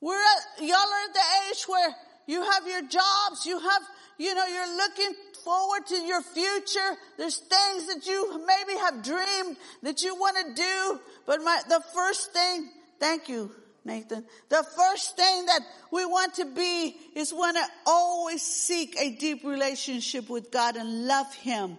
we're 0.00 0.20
at, 0.20 0.62
y'all 0.62 0.76
are 0.76 1.08
at 1.08 1.14
the 1.14 1.50
age 1.50 1.64
where 1.68 1.94
you 2.26 2.42
have 2.42 2.66
your 2.66 2.82
jobs, 2.82 3.46
you 3.46 3.58
have, 3.58 3.82
you 4.18 4.34
know, 4.34 4.46
you're 4.46 4.76
looking 4.76 5.14
forward 5.44 5.86
to 5.88 5.96
your 5.96 6.22
future. 6.22 6.96
There's 7.18 7.38
things 7.38 7.86
that 7.88 8.06
you 8.06 8.44
maybe 8.46 8.78
have 8.78 9.02
dreamed 9.02 9.56
that 9.82 10.02
you 10.02 10.14
want 10.14 10.36
to 10.38 10.54
do, 10.54 11.00
but 11.26 11.42
my, 11.42 11.60
the 11.68 11.82
first 11.94 12.32
thing, 12.32 12.70
thank 12.98 13.28
you, 13.28 13.50
Nathan. 13.84 14.24
The 14.48 14.64
first 14.76 15.16
thing 15.16 15.46
that 15.46 15.60
we 15.90 16.04
want 16.04 16.34
to 16.34 16.44
be 16.44 16.96
is 17.14 17.32
want 17.32 17.56
to 17.56 17.64
always 17.86 18.42
seek 18.42 18.96
a 18.98 19.16
deep 19.16 19.44
relationship 19.44 20.30
with 20.30 20.50
God 20.50 20.76
and 20.76 21.06
love 21.06 21.32
Him 21.34 21.78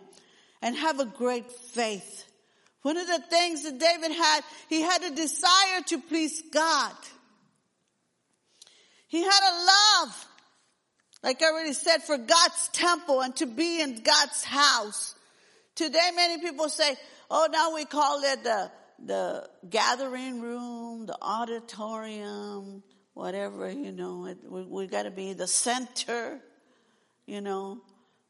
and 0.62 0.76
have 0.76 1.00
a 1.00 1.06
great 1.06 1.52
faith. 1.52 2.26
One 2.82 2.98
of 2.98 3.08
the 3.08 3.20
things 3.30 3.64
that 3.64 3.80
David 3.80 4.12
had, 4.12 4.42
he 4.68 4.82
had 4.82 5.04
a 5.04 5.16
desire 5.16 5.82
to 5.88 6.00
please 6.00 6.44
God. 6.52 6.94
He 9.08 9.24
had 9.24 9.42
a 9.52 9.56
love, 9.66 10.28
like 11.24 11.42
I 11.42 11.46
already 11.46 11.74
said, 11.74 12.04
for 12.04 12.18
God's 12.18 12.68
temple 12.74 13.22
and 13.22 13.36
to 13.38 13.46
be 13.46 13.80
in 13.82 14.02
God's 14.02 14.44
house. 14.44 15.16
Today 15.76 16.10
many 16.16 16.42
people 16.42 16.68
say, 16.68 16.96
oh 17.32 17.48
now 17.52 17.74
we 17.74 17.86
call 17.86 18.22
it 18.24 18.44
the 18.44 18.70
the 19.06 19.50
gathering 19.70 20.42
room, 20.42 21.06
the 21.06 21.18
auditorium, 21.22 22.84
whatever, 23.14 23.70
you 23.70 23.92
know, 23.92 24.28
it, 24.28 24.38
we, 24.50 24.64
we 24.64 24.88
got 24.88 25.04
to 25.04 25.12
be 25.12 25.34
the 25.34 25.48
center, 25.48 26.40
you 27.26 27.42
know. 27.42 27.82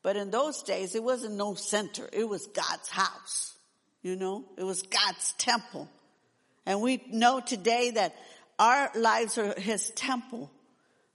But 0.02 0.18
in 0.18 0.32
those 0.32 0.64
days, 0.64 0.96
it 0.96 1.04
wasn't 1.04 1.36
no 1.36 1.54
center. 1.56 2.10
It 2.12 2.28
was 2.28 2.48
God's 2.48 2.90
house, 2.90 3.56
you 4.02 4.16
know. 4.16 4.46
It 4.58 4.64
was 4.64 4.82
God's 4.82 5.34
temple. 5.38 5.90
And 6.66 6.82
we 6.82 7.02
know 7.10 7.40
today 7.40 7.92
that 7.92 8.16
our 8.60 8.92
lives 8.96 9.38
are 9.38 9.58
his 9.60 9.90
temple. 9.92 10.52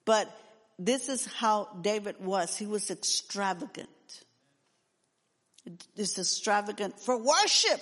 But 0.05 0.35
this 0.79 1.09
is 1.09 1.27
how 1.27 1.69
David 1.83 2.17
was. 2.21 2.57
He 2.57 2.67
was 2.67 2.91
extravagant. 2.91 3.89
This 5.97 6.19
extravagant 6.19 6.99
for 6.99 7.19
worship. 7.19 7.81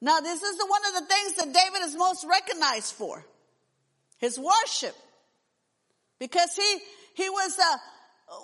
Now 0.00 0.20
this 0.20 0.42
is 0.42 0.56
the, 0.56 0.66
one 0.66 0.80
of 0.86 1.02
the 1.02 1.14
things 1.14 1.34
that 1.36 1.52
David 1.52 1.86
is 1.86 1.96
most 1.96 2.26
recognized 2.28 2.94
for. 2.94 3.24
His 4.18 4.38
worship. 4.38 4.94
Because 6.18 6.54
he, 6.54 6.78
he 7.14 7.28
was 7.28 7.58
a, 7.58 7.80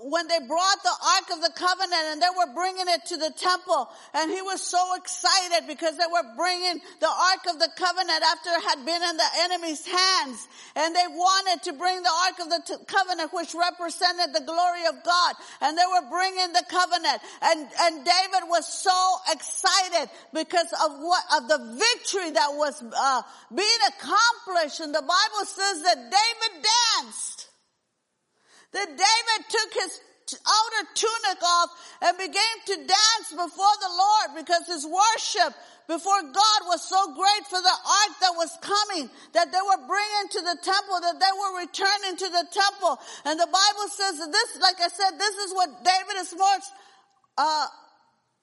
when 0.02 0.26
they 0.26 0.38
brought 0.40 0.82
the 0.82 0.96
Ark 1.14 1.38
of 1.38 1.40
the 1.42 1.52
Covenant 1.54 2.04
and 2.10 2.22
they 2.22 2.34
were 2.34 2.52
bringing 2.54 2.86
it 2.88 3.06
to 3.06 3.16
the 3.16 3.30
temple 3.30 3.88
and 4.14 4.30
he 4.30 4.42
was 4.42 4.60
so 4.60 4.82
excited 4.96 5.66
because 5.68 5.96
they 5.96 6.10
were 6.10 6.26
bringing 6.34 6.82
the 6.98 7.06
Ark 7.06 7.46
of 7.46 7.58
the 7.62 7.70
Covenant 7.76 8.18
after 8.18 8.50
it 8.50 8.64
had 8.66 8.82
been 8.82 9.02
in 9.02 9.16
the 9.16 9.30
enemy's 9.46 9.86
hands. 9.86 10.48
And 10.74 10.94
they 10.94 11.06
wanted 11.06 11.62
to 11.70 11.72
bring 11.78 12.02
the 12.02 12.14
Ark 12.26 12.36
of 12.42 12.48
the 12.50 12.62
t- 12.66 12.84
Covenant 12.86 13.32
which 13.32 13.54
represented 13.54 14.34
the 14.34 14.42
glory 14.42 14.86
of 14.90 14.98
God. 15.04 15.34
And 15.62 15.78
they 15.78 15.86
were 15.86 16.10
bringing 16.10 16.52
the 16.52 16.66
covenant. 16.66 17.22
And, 17.42 17.68
and 17.86 17.94
David 18.04 18.50
was 18.50 18.66
so 18.66 18.98
excited 19.30 20.10
because 20.34 20.70
of 20.82 20.98
what, 20.98 21.22
of 21.38 21.48
the 21.48 21.78
victory 21.78 22.30
that 22.34 22.50
was 22.58 22.82
uh, 22.82 23.22
being 23.54 23.82
accomplished. 23.86 24.80
And 24.80 24.94
the 24.94 25.06
Bible 25.06 25.44
says 25.46 25.82
that 25.82 26.10
David 26.10 26.66
danced 26.66 27.36
that 28.76 28.88
David 28.92 29.40
took 29.48 29.70
his 29.72 30.00
outer 30.34 30.82
tunic 30.94 31.40
off 31.42 31.70
and 32.02 32.18
began 32.18 32.56
to 32.66 32.74
dance 32.76 33.28
before 33.30 33.76
the 33.80 33.92
Lord 33.94 34.44
because 34.44 34.66
his 34.66 34.84
worship 34.84 35.54
before 35.86 36.20
God 36.20 36.60
was 36.66 36.82
so 36.82 37.14
great 37.14 37.46
for 37.46 37.62
the 37.62 37.70
ark 37.70 38.12
that 38.20 38.34
was 38.34 38.50
coming, 38.60 39.08
that 39.32 39.52
they 39.54 39.62
were 39.62 39.86
bringing 39.86 40.26
to 40.34 40.40
the 40.42 40.58
temple, 40.60 40.98
that 41.00 41.18
they 41.22 41.30
were 41.30 41.62
returning 41.62 42.18
to 42.18 42.28
the 42.28 42.44
temple. 42.50 42.98
And 43.24 43.38
the 43.38 43.46
Bible 43.46 43.86
says 43.94 44.18
that 44.18 44.30
this, 44.34 44.58
like 44.60 44.82
I 44.82 44.90
said, 44.90 45.14
this 45.16 45.36
is 45.46 45.54
what 45.54 45.70
David 45.86 46.16
is 46.18 46.34
most, 46.36 46.70
uh, 47.38 47.66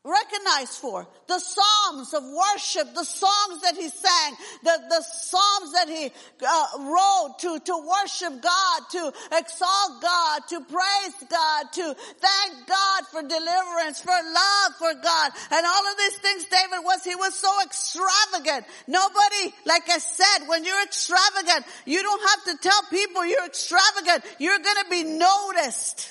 recognized 0.03 0.73
for. 0.73 1.07
The 1.27 1.39
psalms 1.39 2.13
of 2.13 2.23
worship, 2.23 2.93
the 2.93 3.05
songs 3.05 3.61
that 3.63 3.75
he 3.75 3.87
sang, 3.87 4.35
the, 4.63 4.77
the 4.89 5.01
psalms 5.01 5.71
that 5.73 5.87
he 5.87 6.11
uh, 6.45 6.65
wrote 6.79 7.39
to, 7.39 7.59
to 7.59 7.87
worship 7.87 8.41
God, 8.41 8.81
to 8.91 9.13
exalt 9.31 10.01
God, 10.01 10.41
to 10.49 10.59
praise 10.61 11.15
God, 11.29 11.63
to 11.73 11.95
thank 12.19 12.67
God 12.67 13.03
for 13.11 13.21
deliverance, 13.21 14.01
for 14.01 14.11
love 14.11 14.75
for 14.77 14.93
God. 14.93 15.31
And 15.51 15.65
all 15.65 15.91
of 15.91 15.97
these 15.97 16.17
things 16.17 16.45
David 16.45 16.83
was, 16.83 17.03
he 17.05 17.15
was 17.15 17.33
so 17.35 17.51
extravagant. 17.63 18.65
Nobody, 18.87 19.55
like 19.65 19.89
I 19.89 19.99
said, 19.99 20.47
when 20.47 20.65
you're 20.65 20.83
extravagant, 20.83 21.65
you 21.85 22.03
don't 22.03 22.29
have 22.29 22.43
to 22.45 22.69
tell 22.69 22.81
people 22.89 23.25
you're 23.25 23.45
extravagant. 23.45 24.25
You're 24.37 24.59
gonna 24.59 24.89
be 24.89 25.03
noticed. 25.03 26.09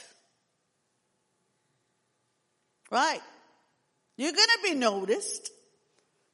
Right. 2.90 3.20
You're 4.16 4.32
going 4.32 4.48
to 4.62 4.72
be 4.72 4.74
noticed. 4.74 5.50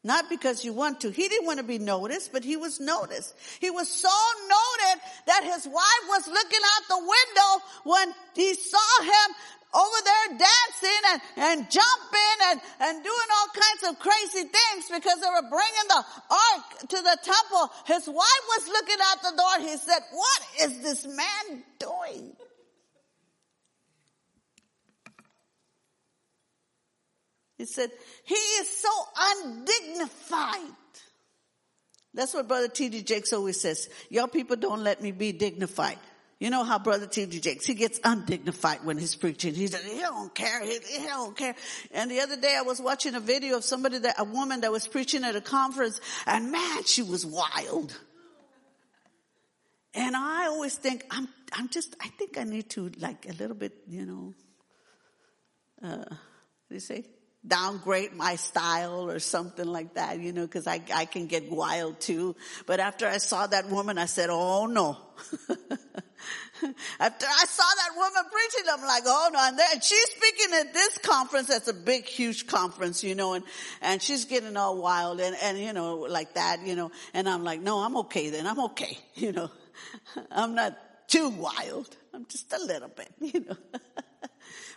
Not 0.04 0.30
because 0.30 0.64
you 0.64 0.72
want 0.72 1.00
to. 1.00 1.10
He 1.10 1.26
didn't 1.26 1.46
want 1.46 1.58
to 1.58 1.64
be 1.64 1.78
noticed, 1.78 2.32
but 2.32 2.44
he 2.44 2.56
was 2.56 2.78
noticed. 2.78 3.34
He 3.60 3.68
was 3.68 3.88
so 3.88 4.08
noted 4.48 5.02
that 5.26 5.42
his 5.42 5.66
wife 5.66 6.04
was 6.08 6.28
looking 6.28 6.60
out 6.64 6.88
the 6.88 7.00
window 7.00 7.64
when 7.84 8.14
he 8.34 8.54
saw 8.54 9.02
him 9.02 9.34
over 9.74 9.98
there 10.04 10.38
dancing 10.38 11.02
and, 11.12 11.20
and 11.36 11.70
jumping 11.70 12.38
and, 12.46 12.60
and 12.80 13.04
doing 13.04 13.28
all 13.36 13.48
kinds 13.52 13.82
of 13.90 13.98
crazy 13.98 14.48
things 14.48 14.88
because 14.88 15.20
they 15.20 15.28
were 15.28 15.50
bringing 15.50 15.88
the 15.88 16.04
ark 16.30 16.78
to 16.88 16.96
the 16.96 17.18
temple. 17.22 17.70
His 17.86 18.06
wife 18.06 18.44
was 18.56 18.68
looking 18.68 18.96
out 19.10 19.22
the 19.22 19.36
door. 19.36 19.68
He 19.68 19.76
said, 19.76 20.00
what 20.12 20.42
is 20.62 20.78
this 20.80 21.06
man 21.06 21.64
doing? 21.78 22.36
He 27.58 27.66
said, 27.66 27.90
he 28.24 28.34
is 28.34 28.68
so 28.68 28.88
undignified. 29.18 30.76
That's 32.14 32.32
what 32.32 32.48
Brother 32.48 32.68
T.D. 32.68 33.02
Jakes 33.02 33.32
always 33.32 33.60
says. 33.60 33.88
Y'all 34.10 34.28
people 34.28 34.56
don't 34.56 34.82
let 34.82 35.02
me 35.02 35.10
be 35.10 35.32
dignified. 35.32 35.98
You 36.38 36.50
know 36.50 36.62
how 36.62 36.78
Brother 36.78 37.08
T.D. 37.08 37.40
Jakes, 37.40 37.66
he 37.66 37.74
gets 37.74 37.98
undignified 38.04 38.84
when 38.84 38.96
he's 38.96 39.16
preaching. 39.16 39.54
He, 39.54 39.66
said, 39.66 39.80
he 39.80 39.98
don't 39.98 40.32
care. 40.32 40.64
He, 40.64 40.78
he 40.86 41.04
don't 41.04 41.36
care. 41.36 41.56
And 41.92 42.08
the 42.08 42.20
other 42.20 42.36
day 42.36 42.54
I 42.56 42.62
was 42.62 42.80
watching 42.80 43.16
a 43.16 43.20
video 43.20 43.56
of 43.56 43.64
somebody 43.64 43.98
that, 43.98 44.14
a 44.18 44.24
woman 44.24 44.60
that 44.60 44.70
was 44.70 44.86
preaching 44.86 45.24
at 45.24 45.34
a 45.34 45.40
conference 45.40 46.00
and 46.26 46.52
man, 46.52 46.84
she 46.84 47.02
was 47.02 47.26
wild. 47.26 47.98
And 49.94 50.14
I 50.14 50.46
always 50.46 50.76
think, 50.76 51.04
I'm, 51.10 51.28
I'm 51.52 51.68
just, 51.68 51.96
I 52.00 52.06
think 52.06 52.38
I 52.38 52.44
need 52.44 52.70
to 52.70 52.92
like 53.00 53.26
a 53.28 53.32
little 53.32 53.56
bit, 53.56 53.72
you 53.88 54.06
know, 54.06 54.34
uh, 55.82 56.04
what 56.04 56.68
do 56.68 56.74
you 56.74 56.80
say? 56.80 57.04
Downgrade 57.46 58.12
my 58.14 58.36
style 58.36 59.10
or 59.10 59.18
something 59.18 59.66
like 59.66 59.94
that, 59.94 60.20
you 60.20 60.32
know, 60.32 60.46
cause 60.46 60.66
I, 60.66 60.80
I 60.94 61.04
can 61.04 61.26
get 61.26 61.50
wild 61.50 62.00
too. 62.00 62.36
But 62.66 62.80
after 62.80 63.06
I 63.06 63.18
saw 63.18 63.46
that 63.46 63.68
woman, 63.68 63.96
I 63.96 64.06
said, 64.06 64.28
oh 64.30 64.66
no. 64.66 64.96
after 67.00 67.26
I 67.26 67.44
saw 67.46 67.64
that 67.64 67.96
woman 67.96 68.22
preaching, 68.30 68.66
I'm 68.70 68.82
like, 68.82 69.04
oh 69.06 69.30
no. 69.32 69.38
And, 69.40 69.82
she's 69.82 70.10
speaking 70.10 70.54
at 70.58 70.74
this 70.74 70.98
conference. 70.98 71.48
That's 71.48 71.68
a 71.68 71.74
big, 71.74 72.06
huge 72.06 72.46
conference, 72.46 73.04
you 73.04 73.14
know, 73.14 73.34
and, 73.34 73.44
and 73.82 74.02
she's 74.02 74.24
getting 74.24 74.56
all 74.56 74.82
wild 74.82 75.20
and, 75.20 75.36
and, 75.42 75.58
you 75.58 75.72
know, 75.72 75.98
like 75.98 76.34
that, 76.34 76.66
you 76.66 76.74
know, 76.74 76.90
and 77.14 77.28
I'm 77.28 77.44
like, 77.44 77.60
no, 77.60 77.78
I'm 77.78 77.96
okay 77.98 78.30
then. 78.30 78.46
I'm 78.46 78.60
okay. 78.60 78.98
You 79.14 79.32
know, 79.32 79.50
I'm 80.30 80.54
not 80.54 80.78
too 81.08 81.28
wild. 81.30 81.96
I'm 82.14 82.24
just 82.26 82.52
a 82.52 82.64
little 82.64 82.88
bit, 82.88 83.10
you 83.20 83.40
know. 83.40 83.56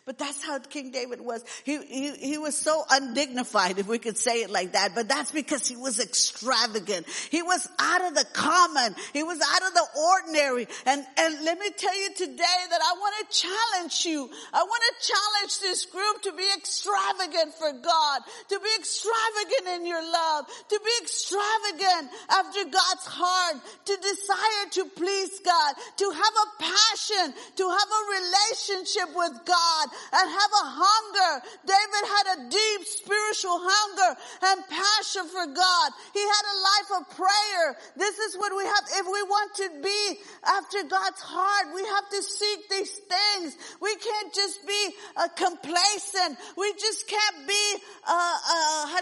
But 0.03 0.17
that's 0.17 0.43
how 0.43 0.57
King 0.57 0.89
David 0.89 1.21
was. 1.21 1.45
He, 1.63 1.77
he, 1.85 2.11
he 2.11 2.37
was 2.39 2.57
so 2.57 2.83
undignified, 2.89 3.77
if 3.77 3.87
we 3.87 3.99
could 3.99 4.17
say 4.17 4.41
it 4.41 4.49
like 4.49 4.73
that, 4.73 4.95
but 4.95 5.07
that's 5.07 5.31
because 5.31 5.67
he 5.67 5.75
was 5.75 5.99
extravagant. 5.99 7.05
He 7.29 7.43
was 7.43 7.69
out 7.77 8.01
of 8.01 8.15
the 8.15 8.25
common. 8.33 8.95
He 9.13 9.21
was 9.21 9.37
out 9.39 9.61
of 9.61 9.73
the 9.75 9.87
ordinary. 9.95 10.67
And, 10.87 11.05
and 11.17 11.45
let 11.45 11.59
me 11.59 11.69
tell 11.77 11.93
you 11.93 12.09
today 12.15 12.59
that 12.69 12.81
I 12.81 12.97
want 12.97 13.13
to 13.21 13.45
challenge 13.45 14.05
you. 14.05 14.27
I 14.51 14.63
want 14.63 14.83
to 14.89 15.13
challenge 15.13 15.59
this 15.61 15.85
group 15.85 16.23
to 16.23 16.33
be 16.33 16.49
extravagant 16.57 17.53
for 17.53 17.71
God, 17.71 18.21
to 18.49 18.59
be 18.59 18.69
extravagant 18.79 19.81
in 19.81 19.85
your 19.85 20.01
love, 20.01 20.45
to 20.47 20.79
be 20.83 20.93
extravagant 21.03 22.09
after 22.27 22.63
God's 22.65 23.05
heart, 23.05 23.61
to 23.85 23.95
desire 24.01 24.65
to 24.81 24.85
please 24.97 25.39
God, 25.45 25.73
to 25.97 26.09
have 26.09 26.35
a 26.41 26.47
passion, 26.57 27.33
to 27.57 27.69
have 27.69 27.89
a 27.93 28.03
relationship 28.17 29.15
with 29.15 29.45
God, 29.45 29.87
and 30.13 30.25
have 30.29 30.51
a 30.51 30.65
hunger. 30.67 31.31
David 31.65 32.03
had 32.07 32.25
a 32.33 32.37
deep 32.49 32.81
spiritual 32.87 33.59
hunger 33.59 34.11
and 34.43 34.57
passion 34.67 35.25
for 35.27 35.45
God. 35.51 35.87
He 36.13 36.23
had 36.23 36.45
a 36.47 36.57
life 36.57 36.89
of 36.99 37.01
prayer. 37.15 37.65
This 37.97 38.17
is 38.19 38.37
what 38.37 38.55
we 38.55 38.63
have. 38.63 38.83
If 38.99 39.05
we 39.05 39.21
want 39.23 39.51
to 39.55 39.67
be 39.83 40.01
after 40.43 40.83
God's 40.87 41.21
heart, 41.21 41.75
we 41.75 41.83
have 41.85 42.07
to 42.09 42.21
seek 42.23 42.69
these 42.69 42.95
things. 43.05 43.57
We 43.81 43.95
can't 43.95 44.33
just 44.33 44.65
be 44.65 44.83
uh, 45.15 45.27
complacent. 45.35 46.37
We 46.57 46.73
just 46.73 47.07
can't 47.07 47.47
be, 47.47 47.65
uh, 48.07 48.30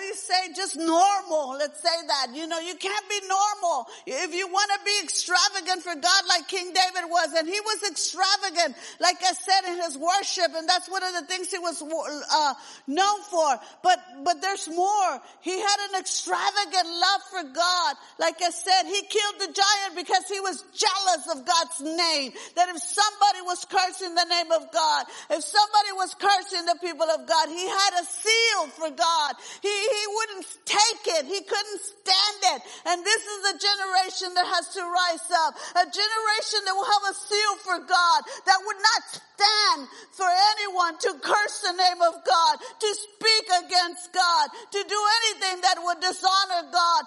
you 0.09 0.15
say, 0.15 0.53
just 0.55 0.75
normal. 0.75 1.53
Let's 1.59 1.81
say 1.81 1.97
that. 2.07 2.33
You 2.33 2.47
know, 2.47 2.59
you 2.59 2.73
can't 2.75 3.09
be 3.09 3.21
normal. 3.29 3.85
If 4.07 4.33
you 4.33 4.47
want 4.47 4.71
to 4.73 4.79
be 4.83 4.97
extravagant 5.03 5.83
for 5.83 5.93
God 5.93 6.21
like 6.27 6.47
King 6.47 6.73
David 6.73 7.09
was, 7.09 7.29
and 7.37 7.47
he 7.47 7.59
was 7.61 7.85
extravagant, 7.85 8.75
like 8.99 9.21
I 9.21 9.33
said 9.37 9.69
in 9.69 9.77
his 9.77 9.97
worship, 9.97 10.49
and 10.57 10.67
that's 10.67 10.89
one 10.89 11.03
of 11.03 11.13
the 11.13 11.25
things 11.29 11.51
he 11.51 11.59
was 11.59 11.81
uh, 11.81 12.53
known 12.87 13.21
for. 13.29 13.59
But 13.83 13.99
but 14.25 14.41
there's 14.41 14.67
more. 14.67 15.11
He 15.41 15.53
had 15.53 15.79
an 15.93 15.99
extravagant 16.01 16.89
love 16.89 17.21
for 17.29 17.43
God. 17.53 17.93
Like 18.17 18.41
I 18.41 18.49
said, 18.49 18.89
he 18.89 19.01
killed 19.05 19.37
the 19.45 19.53
giant 19.53 19.93
because 19.93 20.25
he 20.25 20.39
was 20.39 20.65
jealous 20.73 21.23
of 21.29 21.45
God's 21.45 21.79
name. 21.85 22.33
That 22.57 22.73
if 22.73 22.81
somebody 22.81 23.41
was 23.45 23.61
cursing 23.69 24.15
the 24.15 24.25
name 24.25 24.51
of 24.51 24.71
God, 24.73 25.05
if 25.29 25.43
somebody 25.43 25.91
was 25.93 26.15
cursing 26.17 26.65
the 26.65 26.79
people 26.81 27.05
of 27.05 27.27
God, 27.29 27.49
he 27.49 27.67
had 27.67 27.93
a 28.01 28.05
seal 28.05 28.63
for 28.73 28.89
God. 28.89 29.35
He 29.61 29.69
he 29.69 29.98
wouldn't 30.07 30.47
take 30.65 31.03
it. 31.19 31.25
He 31.25 31.41
couldn't 31.41 31.81
stand 31.81 32.39
it. 32.55 32.61
And 32.85 33.03
this 33.03 33.23
is 33.25 33.41
a 33.51 33.55
generation 33.57 34.29
that 34.35 34.47
has 34.47 34.69
to 34.75 34.83
rise 34.83 35.29
up. 35.47 35.53
A 35.75 35.85
generation 35.87 36.59
that 36.65 36.75
will 36.75 36.89
have 36.89 37.05
a 37.09 37.15
seal 37.15 37.53
for 37.63 37.77
God, 37.83 38.19
that 38.45 38.59
would 38.63 38.81
not 38.81 39.01
stand 39.11 39.79
for 40.11 40.27
anyone 40.27 40.97
to 40.99 41.11
curse 41.23 41.63
the 41.63 41.75
name 41.75 42.01
of 42.03 42.13
God, 42.27 42.55
to 42.59 42.89
speak 42.95 43.45
against 43.65 44.11
God, 44.11 44.45
to 44.71 44.81
do 44.83 44.99
anything 45.23 45.63
that 45.63 45.79
would 45.79 45.99
dishonor 46.03 46.63
God. 46.71 47.01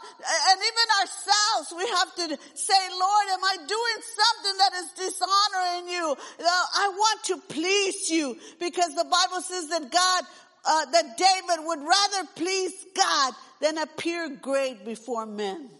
And 0.51 0.59
even 0.59 0.87
ourselves, 1.01 1.67
we 1.77 1.87
have 1.89 2.11
to 2.17 2.27
say, 2.57 2.83
Lord, 2.97 3.27
am 3.37 3.45
I 3.45 3.57
doing 3.69 3.99
something 4.01 4.57
that 4.59 4.73
is 4.81 4.89
dishonoring 4.97 5.89
you? 5.89 6.17
Uh, 6.41 6.45
I 6.45 6.89
want 6.89 7.25
to 7.25 7.37
please 7.49 8.11
you 8.11 8.37
because 8.59 8.95
the 8.95 9.05
Bible 9.05 9.43
says 9.43 9.69
that 9.69 9.91
God, 9.91 10.25
uh, 10.65 10.85
that 10.87 11.17
David 11.17 11.67
would 11.67 11.81
rather 11.81 12.29
please 12.37 12.73
God 12.97 13.35
than 13.61 13.79
appear 13.79 14.37
great 14.41 14.85
before 14.85 15.27
men. 15.27 15.71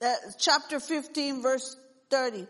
That 0.00 0.18
chapter 0.38 0.80
15 0.80 1.42
verse 1.42 1.76
30. 2.10 2.46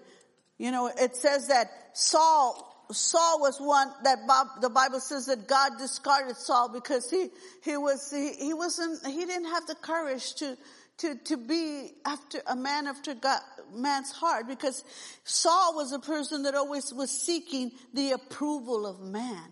You 0.58 0.70
know, 0.70 0.86
it 0.86 1.16
says 1.16 1.48
that 1.48 1.70
Saul, 1.94 2.86
Saul 2.90 3.40
was 3.40 3.58
one 3.58 3.90
that 4.04 4.26
Bob, 4.26 4.48
the 4.60 4.70
Bible 4.70 5.00
says 5.00 5.26
that 5.26 5.48
God 5.48 5.72
discarded 5.78 6.36
Saul 6.36 6.68
because 6.68 7.10
he, 7.10 7.28
he 7.62 7.76
was, 7.76 8.10
he, 8.10 8.32
he 8.32 8.54
wasn't, 8.54 9.04
he 9.06 9.24
didn't 9.24 9.50
have 9.50 9.66
the 9.66 9.74
courage 9.74 10.34
to, 10.36 10.56
to, 10.98 11.14
to 11.24 11.36
be 11.36 11.90
after 12.06 12.40
a 12.46 12.56
man 12.56 12.86
after 12.86 13.14
God, 13.14 13.40
man's 13.74 14.12
heart 14.12 14.46
because 14.46 14.84
Saul 15.24 15.74
was 15.74 15.92
a 15.92 15.98
person 15.98 16.44
that 16.44 16.54
always 16.54 16.92
was 16.92 17.10
seeking 17.10 17.72
the 17.94 18.12
approval 18.12 18.86
of 18.86 19.00
man. 19.00 19.48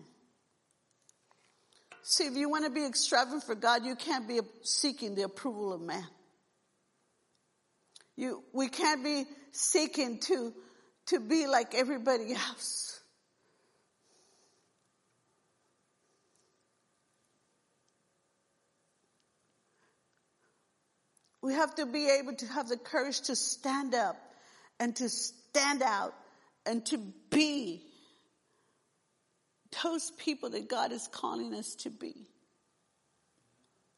See, 2.03 2.25
if 2.25 2.35
you 2.35 2.49
want 2.49 2.65
to 2.65 2.71
be 2.71 2.85
extravagant 2.85 3.43
for 3.43 3.55
God, 3.55 3.85
you 3.85 3.95
can't 3.95 4.27
be 4.27 4.39
seeking 4.63 5.15
the 5.15 5.23
approval 5.23 5.73
of 5.73 5.81
man. 5.81 6.05
You, 8.15 8.43
we 8.53 8.69
can't 8.69 9.03
be 9.03 9.25
seeking 9.51 10.19
to, 10.19 10.53
to 11.07 11.19
be 11.19 11.47
like 11.47 11.73
everybody 11.75 12.33
else. 12.33 12.99
We 21.41 21.53
have 21.53 21.73
to 21.75 21.85
be 21.85 22.07
able 22.19 22.35
to 22.35 22.45
have 22.47 22.69
the 22.69 22.77
courage 22.77 23.21
to 23.21 23.35
stand 23.35 23.95
up 23.95 24.15
and 24.79 24.95
to 24.97 25.09
stand 25.09 25.81
out 25.81 26.13
and 26.65 26.85
to 26.87 26.99
be 27.31 27.83
those 29.83 30.11
people 30.11 30.49
that 30.51 30.67
God 30.69 30.91
is 30.91 31.07
calling 31.07 31.53
us 31.53 31.75
to 31.75 31.89
be. 31.89 32.27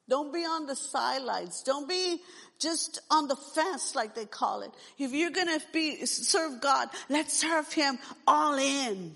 Don't 0.09 0.33
be 0.33 0.39
on 0.39 0.65
the 0.65 0.75
sidelines. 0.75 1.63
Don't 1.63 1.87
be 1.87 2.21
just 2.59 2.99
on 3.09 3.27
the 3.27 3.35
fence 3.35 3.95
like 3.95 4.15
they 4.15 4.25
call 4.25 4.61
it. 4.61 4.71
If 4.97 5.13
you're 5.13 5.31
gonna 5.31 5.59
be, 5.71 6.05
serve 6.05 6.61
God, 6.61 6.89
let's 7.09 7.39
serve 7.39 7.71
Him 7.71 7.97
all 8.27 8.55
in. 8.55 9.15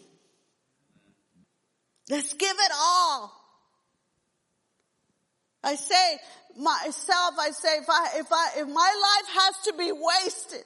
Let's 2.09 2.33
give 2.33 2.55
it 2.57 2.71
all. 2.79 3.33
I 5.63 5.75
say 5.75 6.17
myself, 6.57 7.35
I 7.39 7.51
say 7.51 7.77
if 7.79 7.89
I, 7.89 8.09
if 8.15 8.27
I, 8.31 8.49
if 8.57 8.67
my 8.67 8.73
life 8.73 9.43
has 9.43 9.55
to 9.65 9.73
be 9.77 9.91
wasted, 9.91 10.65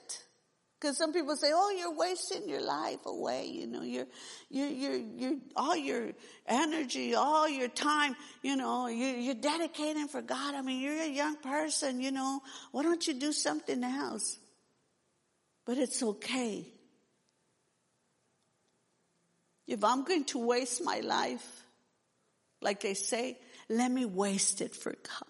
because 0.81 0.97
some 0.97 1.13
people 1.13 1.35
say, 1.35 1.51
"Oh, 1.53 1.69
you're 1.69 1.93
wasting 1.93 2.49
your 2.49 2.61
life 2.61 3.05
away." 3.05 3.45
You 3.47 3.67
know, 3.67 3.83
you're, 3.83 4.07
you're, 4.49 4.67
you're, 4.67 4.97
you're 4.97 5.37
all 5.55 5.75
your 5.75 6.09
energy, 6.47 7.13
all 7.13 7.47
your 7.47 7.67
time. 7.67 8.15
You 8.41 8.55
know, 8.55 8.87
you're, 8.87 9.15
you're 9.17 9.35
dedicating 9.35 10.07
for 10.07 10.23
God. 10.23 10.55
I 10.55 10.61
mean, 10.63 10.81
you're 10.81 11.03
a 11.03 11.09
young 11.09 11.35
person. 11.35 12.01
You 12.01 12.11
know, 12.11 12.41
why 12.71 12.81
don't 12.81 13.05
you 13.05 13.13
do 13.13 13.31
something 13.31 13.83
else? 13.83 14.39
But 15.65 15.77
it's 15.77 16.01
okay. 16.01 16.65
If 19.67 19.83
I'm 19.83 20.03
going 20.03 20.25
to 20.25 20.39
waste 20.39 20.83
my 20.83 21.01
life, 21.01 21.63
like 22.59 22.81
they 22.81 22.95
say, 22.95 23.37
let 23.69 23.91
me 23.91 24.05
waste 24.05 24.61
it 24.61 24.75
for 24.75 24.91
God. 24.91 25.29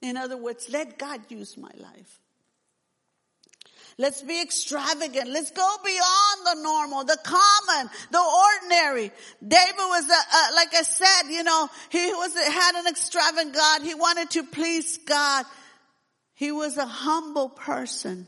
In 0.00 0.16
other 0.16 0.36
words, 0.36 0.68
let 0.70 0.96
God 0.96 1.20
use 1.28 1.56
my 1.56 1.70
life. 1.76 2.21
Let's 3.98 4.22
be 4.22 4.40
extravagant. 4.40 5.28
Let's 5.28 5.50
go 5.50 5.76
beyond 5.84 6.46
the 6.46 6.62
normal, 6.62 7.04
the 7.04 7.18
common, 7.22 7.90
the 8.10 8.20
ordinary. 8.20 9.12
David 9.46 9.74
was, 9.76 10.08
a, 10.08 10.12
a, 10.12 10.54
like 10.54 10.74
I 10.74 10.82
said, 10.82 11.30
you 11.30 11.42
know, 11.42 11.68
he 11.90 12.06
was, 12.12 12.34
had 12.34 12.74
an 12.76 12.86
extravagant 12.86 13.54
God. 13.54 13.82
He 13.82 13.94
wanted 13.94 14.30
to 14.30 14.44
please 14.44 14.98
God. 14.98 15.44
He 16.34 16.52
was 16.52 16.76
a 16.76 16.86
humble 16.86 17.50
person, 17.50 18.26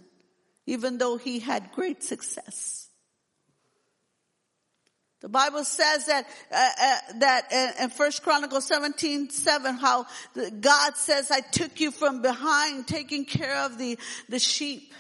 even 0.67 0.99
though 0.99 1.17
he 1.17 1.41
had 1.41 1.73
great 1.73 2.03
success. 2.03 2.85
The 5.25 5.31
Bible 5.31 5.65
says 5.65 6.05
that 6.05 6.27
uh, 6.53 6.69
uh, 6.83 7.19
that 7.21 7.75
in 7.81 7.89
First 7.89 8.23
Chronicles 8.23 8.67
17, 8.67 9.31
7, 9.31 9.77
how 9.77 10.05
God 10.61 10.99
says, 10.99 11.31
"I 11.31 11.41
took 11.41 11.81
you 11.81 11.93
from 11.93 12.21
behind, 12.21 12.87
taking 12.87 13.25
care 13.25 13.57
of 13.65 13.79
the 13.79 13.99
the 14.29 14.39
sheep." 14.39 14.93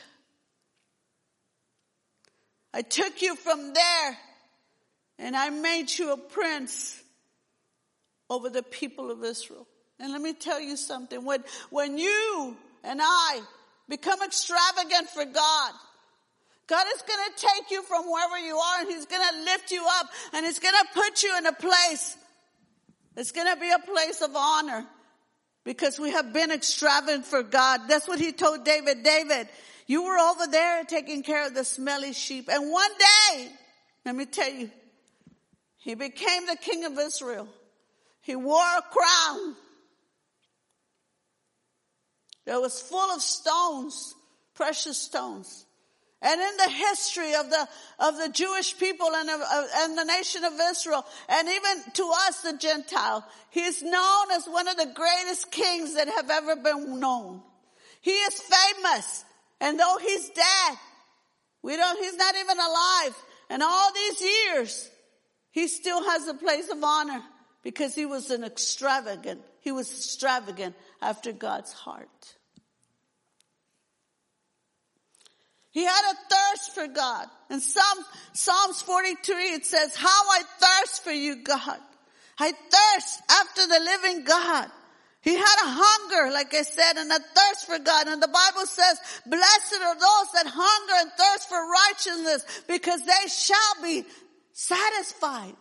I 2.75 2.83
took 2.83 3.23
you 3.23 3.37
from 3.37 3.73
there 3.73 4.19
and 5.21 5.37
I 5.37 5.49
made 5.51 5.97
you 5.97 6.13
a 6.13 6.17
prince 6.17 7.01
over 8.29 8.51
the 8.51 8.65
people 8.65 9.13
of 9.13 9.23
Israel. 9.23 9.69
And 10.01 10.11
let 10.11 10.21
me 10.21 10.33
tell 10.33 10.61
you 10.61 10.77
something. 10.77 11.25
When, 11.25 11.45
when 11.71 11.99
you 11.99 12.57
and 12.83 13.01
I 13.01 13.41
become 13.89 14.21
extravagant 14.25 15.09
for 15.09 15.25
God, 15.25 15.73
God 16.67 16.87
is 16.97 17.03
going 17.03 17.31
to 17.31 17.47
take 17.47 17.71
you 17.71 17.85
from 17.85 18.07
wherever 18.11 18.39
you 18.39 18.57
are 18.57 18.81
and 18.81 18.91
He's 18.91 19.07
going 19.07 19.23
to 19.23 19.45
lift 19.45 19.71
you 19.71 19.87
up 20.01 20.07
and 20.33 20.45
He's 20.45 20.59
going 20.59 20.75
to 20.75 21.01
put 21.01 21.23
you 21.23 21.39
in 21.39 21.47
a 21.47 21.53
place. 21.53 22.17
It's 23.17 23.31
going 23.31 23.55
to 23.55 23.61
be 23.61 23.71
a 23.71 23.79
place 23.79 24.21
of 24.21 24.35
honor 24.35 24.85
because 25.63 26.01
we 26.01 26.11
have 26.11 26.33
been 26.33 26.51
extravagant 26.51 27.25
for 27.25 27.45
God. 27.45 27.83
That's 27.87 28.09
what 28.09 28.19
He 28.19 28.33
told 28.33 28.65
David. 28.65 29.05
David, 29.05 29.49
you 29.87 30.05
were 30.05 30.19
over 30.19 30.47
there 30.47 30.85
taking 30.85 31.23
care 31.23 31.47
of 31.47 31.55
the 31.55 31.65
smelly 31.65 32.13
sheep. 32.13 32.49
And 32.51 32.71
one 32.71 32.91
day, 32.99 33.49
let 34.05 34.15
me 34.15 34.27
tell 34.27 34.51
you, 34.51 34.71
he 35.77 35.95
became 35.95 36.47
the 36.47 36.57
king 36.57 36.85
of 36.85 36.99
Israel. 36.99 37.49
He 38.23 38.37
wore 38.37 38.63
a 38.63 38.83
crown 38.83 39.57
that 42.47 42.61
was 42.61 42.81
full 42.81 43.11
of 43.11 43.21
stones, 43.21 44.15
precious 44.55 44.97
stones. 44.97 45.67
And 46.23 46.41
in 46.41 46.57
the 46.57 46.71
history 46.71 47.35
of 47.35 47.51
the, 47.51 47.69
of 47.99 48.17
the 48.17 48.31
Jewish 48.31 48.79
people 48.79 49.09
and, 49.15 49.29
of, 49.29 49.41
and 49.77 49.99
the 49.99 50.05
nation 50.05 50.43
of 50.45 50.55
Israel, 50.71 51.05
and 51.29 51.49
even 51.49 51.93
to 51.93 52.11
us, 52.27 52.41
the 52.41 52.57
Gentile, 52.57 53.23
he 53.51 53.61
is 53.61 53.83
known 53.83 54.31
as 54.33 54.47
one 54.47 54.67
of 54.67 54.79
the 54.79 54.91
greatest 54.95 55.51
kings 55.51 55.97
that 55.97 56.09
have 56.09 56.31
ever 56.31 56.57
been 56.57 56.99
known. 56.99 57.43
He 58.01 58.13
is 58.13 58.41
famous. 58.41 59.27
And 59.65 59.81
though 59.81 59.97
he's 59.99 60.29
dead, 60.29 60.79
we 61.63 61.75
don't, 61.75 61.99
he's 61.99 62.17
not 62.17 62.35
even 62.37 62.59
alive. 62.59 63.25
And 63.49 63.63
all 63.63 63.93
these 63.95 64.21
years, 64.21 64.91
he 65.53 65.69
still 65.69 66.05
has 66.05 66.29
a 66.29 66.35
place 66.35 66.69
of 66.69 66.85
honor 66.85 67.23
because 67.63 67.95
he 67.95 68.05
was 68.05 68.31
an 68.31 68.45
extravagant, 68.45 69.41
he 69.63 69.73
was 69.73 69.91
extravagant 69.91 70.77
after 71.01 71.33
God's 71.33 71.73
heart. 71.73 72.37
He 75.71 75.83
had 75.83 76.13
a 76.13 76.35
thirst 76.35 76.75
for 76.75 76.87
God. 76.87 77.27
In 77.51 77.61
Psalm, 77.61 78.05
Psalms 78.35 78.83
43, 78.83 79.35
it 79.55 79.65
says, 79.65 79.97
how 79.97 80.09
I 80.09 80.43
thirst 80.59 81.03
for 81.03 81.11
you, 81.11 81.43
God. 81.43 81.79
I 82.39 82.53
thirst 82.53 83.23
after 83.31 83.67
the 83.67 83.81
living 83.81 84.25
God. 84.25 84.71
He 85.25 85.35
had 85.35 85.57
a 85.65 85.71
hunger, 85.71 86.31
like 86.33 86.55
I 86.55 86.63
said, 86.63 86.99
and 86.99 87.11
a 87.11 87.19
thirst 87.19 87.67
for 87.67 87.79
God. 87.79 88.09
And 88.09 88.23
the 88.23 88.29
Bible 88.29 88.67
says, 88.67 89.01
blessed 89.25 89.81
are 89.83 89.95
those 89.95 90.29
that 90.35 90.47
hunger 90.47 90.93
and 91.01 91.11
thirst 91.17 91.49
for 91.49 91.57
righteousness 91.57 92.63
because 92.69 93.01
they 93.01 93.29
shall 93.29 93.83
be 93.83 94.05
satisfied. 94.53 95.55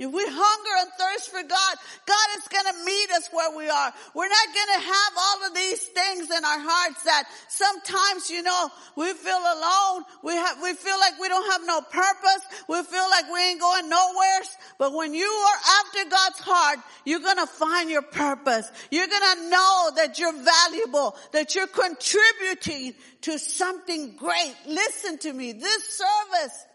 If 0.00 0.10
we 0.10 0.24
hunger 0.24 0.74
and 0.80 0.90
thirst 0.96 1.28
for 1.28 1.42
God, 1.42 1.74
God 2.08 2.28
is 2.38 2.48
going 2.48 2.72
to 2.72 2.84
meet 2.86 3.10
us 3.12 3.28
where 3.32 3.54
we 3.54 3.68
are. 3.68 3.92
We're 4.14 4.32
not 4.32 4.48
going 4.48 4.80
to 4.80 4.86
have 4.88 5.12
all 5.12 5.46
of 5.46 5.54
these 5.54 5.82
things 5.92 6.30
in 6.30 6.42
our 6.42 6.58
hearts 6.58 7.02
that 7.04 7.24
sometimes, 7.48 8.30
you 8.30 8.42
know, 8.42 8.70
we 8.96 9.12
feel 9.12 9.36
alone. 9.36 10.04
We 10.24 10.32
have, 10.32 10.56
we 10.62 10.72
feel 10.72 10.98
like 10.98 11.20
we 11.20 11.28
don't 11.28 11.52
have 11.52 11.66
no 11.66 11.82
purpose. 11.82 12.42
We 12.66 12.82
feel 12.82 13.10
like 13.10 13.30
we 13.30 13.40
ain't 13.44 13.60
going 13.60 13.90
nowhere. 13.90 14.40
But 14.78 14.94
when 14.94 15.12
you 15.12 15.28
are 15.28 15.60
after 15.84 16.08
God's 16.08 16.40
heart, 16.40 16.78
you're 17.04 17.20
going 17.20 17.36
to 17.36 17.46
find 17.46 17.90
your 17.90 18.00
purpose. 18.00 18.72
You're 18.90 19.06
going 19.06 19.36
to 19.36 19.50
know 19.50 19.90
that 19.96 20.18
you're 20.18 20.32
valuable, 20.32 21.14
that 21.32 21.54
you're 21.54 21.66
contributing 21.66 22.94
to 23.28 23.38
something 23.38 24.16
great. 24.16 24.54
Listen 24.66 25.18
to 25.18 25.32
me. 25.34 25.52
This 25.52 26.00
service, 26.00 26.66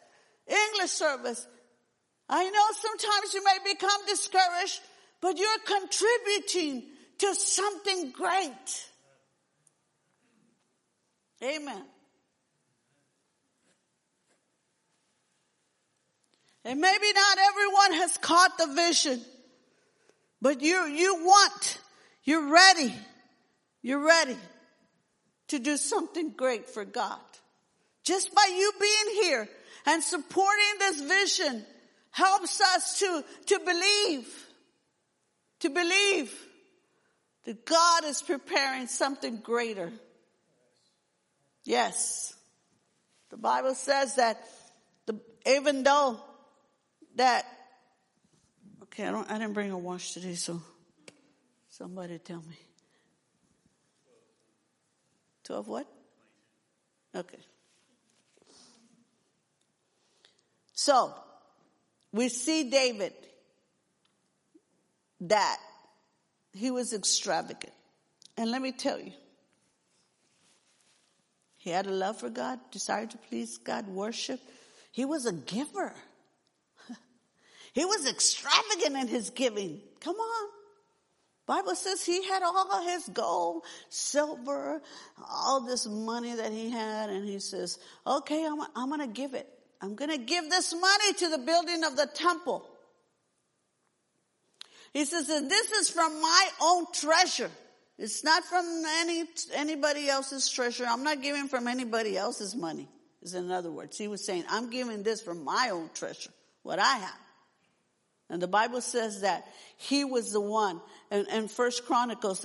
English 0.48 0.92
service, 0.92 1.48
I 2.30 2.50
know 2.50 2.66
sometimes 2.74 3.34
you 3.34 3.44
may 3.44 3.74
become 3.74 4.02
discouraged, 4.08 4.82
but 5.22 5.38
you're 5.38 5.80
contributing 5.80 6.84
to 7.20 7.36
something 7.36 8.12
great. 8.12 8.86
Amen. 11.44 11.84
And 16.64 16.82
maybe 16.82 17.14
not 17.14 17.38
everyone 17.50 17.94
has 18.02 18.18
caught 18.18 18.58
the 18.58 18.74
vision, 18.74 19.22
but 20.42 20.62
you, 20.62 20.86
you 20.88 21.24
want, 21.24 21.80
you're 22.24 22.52
ready, 22.52 22.94
you're 23.84 24.04
ready 24.04 24.38
to 25.50 25.60
do 25.60 25.78
something 25.78 26.32
great 26.32 26.68
for 26.68 26.84
God. 26.84 27.20
Just 28.04 28.34
by 28.34 28.48
you 28.50 28.72
being 28.80 29.24
here 29.24 29.50
and 29.86 30.04
supporting 30.04 30.80
this 30.80 31.02
vision 31.02 31.66
helps 32.16 32.62
us 32.62 33.00
to, 33.00 33.26
to 33.46 33.60
believe, 33.60 34.48
to 35.60 35.70
believe 35.70 36.34
that 37.44 37.66
God 37.66 38.06
is 38.06 38.22
preparing 38.22 38.88
something 38.88 39.42
greater. 39.44 39.92
Yes. 41.66 42.34
The 43.32 43.38
Bible 43.38 43.76
says 43.76 44.16
that 44.16 44.42
the, 45.06 45.20
even 45.46 45.84
though 45.84 46.22
that, 47.16 47.46
okay, 48.84 49.06
I 49.06 49.12
don't, 49.12 49.30
I 49.30 49.38
didn't 49.38 49.54
bring 49.54 49.72
a 49.72 49.78
wash 49.78 50.14
today, 50.14 50.36
so 50.36 50.62
somebody 51.68 52.18
tell 52.20 52.38
me. 52.38 52.58
12 55.44 55.68
what? 55.68 55.88
Okay. 57.14 57.40
So, 60.72 61.14
we 62.16 62.30
see 62.30 62.70
David 62.70 63.14
that 65.20 65.58
he 66.54 66.72
was 66.72 66.94
extravagant. 66.94 67.74
And 68.38 68.50
let 68.52 68.62
me 68.62 68.72
tell 68.72 68.98
you, 68.98 69.12
he 71.58 71.72
had 71.72 71.88
a 71.88 71.92
love 71.92 72.18
for 72.20 72.30
God, 72.30 72.60
desired 72.72 73.10
to 73.12 73.18
please 73.18 73.58
God, 73.58 73.88
worship. 73.88 74.40
He 74.94 75.04
was 75.04 75.26
a 75.26 75.34
giver. 75.34 75.94
he 77.74 77.84
was 77.84 78.08
extravagant 78.08 78.96
in 78.96 79.08
his 79.10 79.30
giving. 79.32 79.82
Come 80.00 80.16
on. 80.16 80.50
Bible 81.46 81.76
says 81.76 82.04
he 82.06 82.26
had 82.28 82.44
all 82.44 82.82
his 82.84 83.10
gold, 83.10 83.64
silver, 83.90 84.82
all 85.30 85.66
this 85.66 85.86
money 85.86 86.34
that 86.34 86.54
he 86.54 86.70
had, 86.70 87.10
and 87.10 87.28
he 87.28 87.40
says, 87.40 87.78
okay, 88.08 88.46
I'm, 88.46 88.62
I'm 88.74 88.90
gonna 88.90 89.06
give 89.06 89.34
it. 89.34 89.50
I'm 89.86 89.94
gonna 89.94 90.18
give 90.18 90.50
this 90.50 90.74
money 90.74 91.14
to 91.20 91.30
the 91.30 91.38
building 91.38 91.84
of 91.84 91.96
the 91.96 92.08
temple. 92.08 92.68
He 94.94 95.06
says, 95.06 95.30
and 95.30 95.50
this 95.50 95.72
is 95.72 95.90
from 95.90 96.20
my 96.20 96.50
own 96.60 96.86
treasure. 96.92 97.52
It's 98.00 98.24
not 98.24 98.44
from 98.46 98.66
any, 98.98 99.26
anybody 99.54 100.10
else's 100.10 100.50
treasure. 100.50 100.86
I'm 100.88 101.04
not 101.04 101.22
giving 101.22 101.48
from 101.48 101.68
anybody 101.68 102.18
else's 102.18 102.56
money. 102.56 102.90
Is 103.22 103.36
in 103.36 103.52
other 103.52 103.72
words, 103.72 103.96
he 103.96 104.08
was 104.08 104.26
saying, 104.26 104.46
I'm 104.50 104.72
giving 104.72 105.04
this 105.04 105.22
from 105.22 105.44
my 105.44 105.70
own 105.72 105.92
treasure, 105.94 106.32
what 106.64 106.80
I 106.80 106.98
have. 106.98 107.20
And 108.32 108.42
the 108.42 108.48
Bible 108.48 108.82
says 108.82 109.22
that 109.22 109.46
he 109.78 110.04
was 110.04 110.32
the 110.32 110.42
one, 110.42 110.82
and, 111.12 111.28
and 111.30 111.52
First 111.52 111.86
Chronicles, 111.86 112.44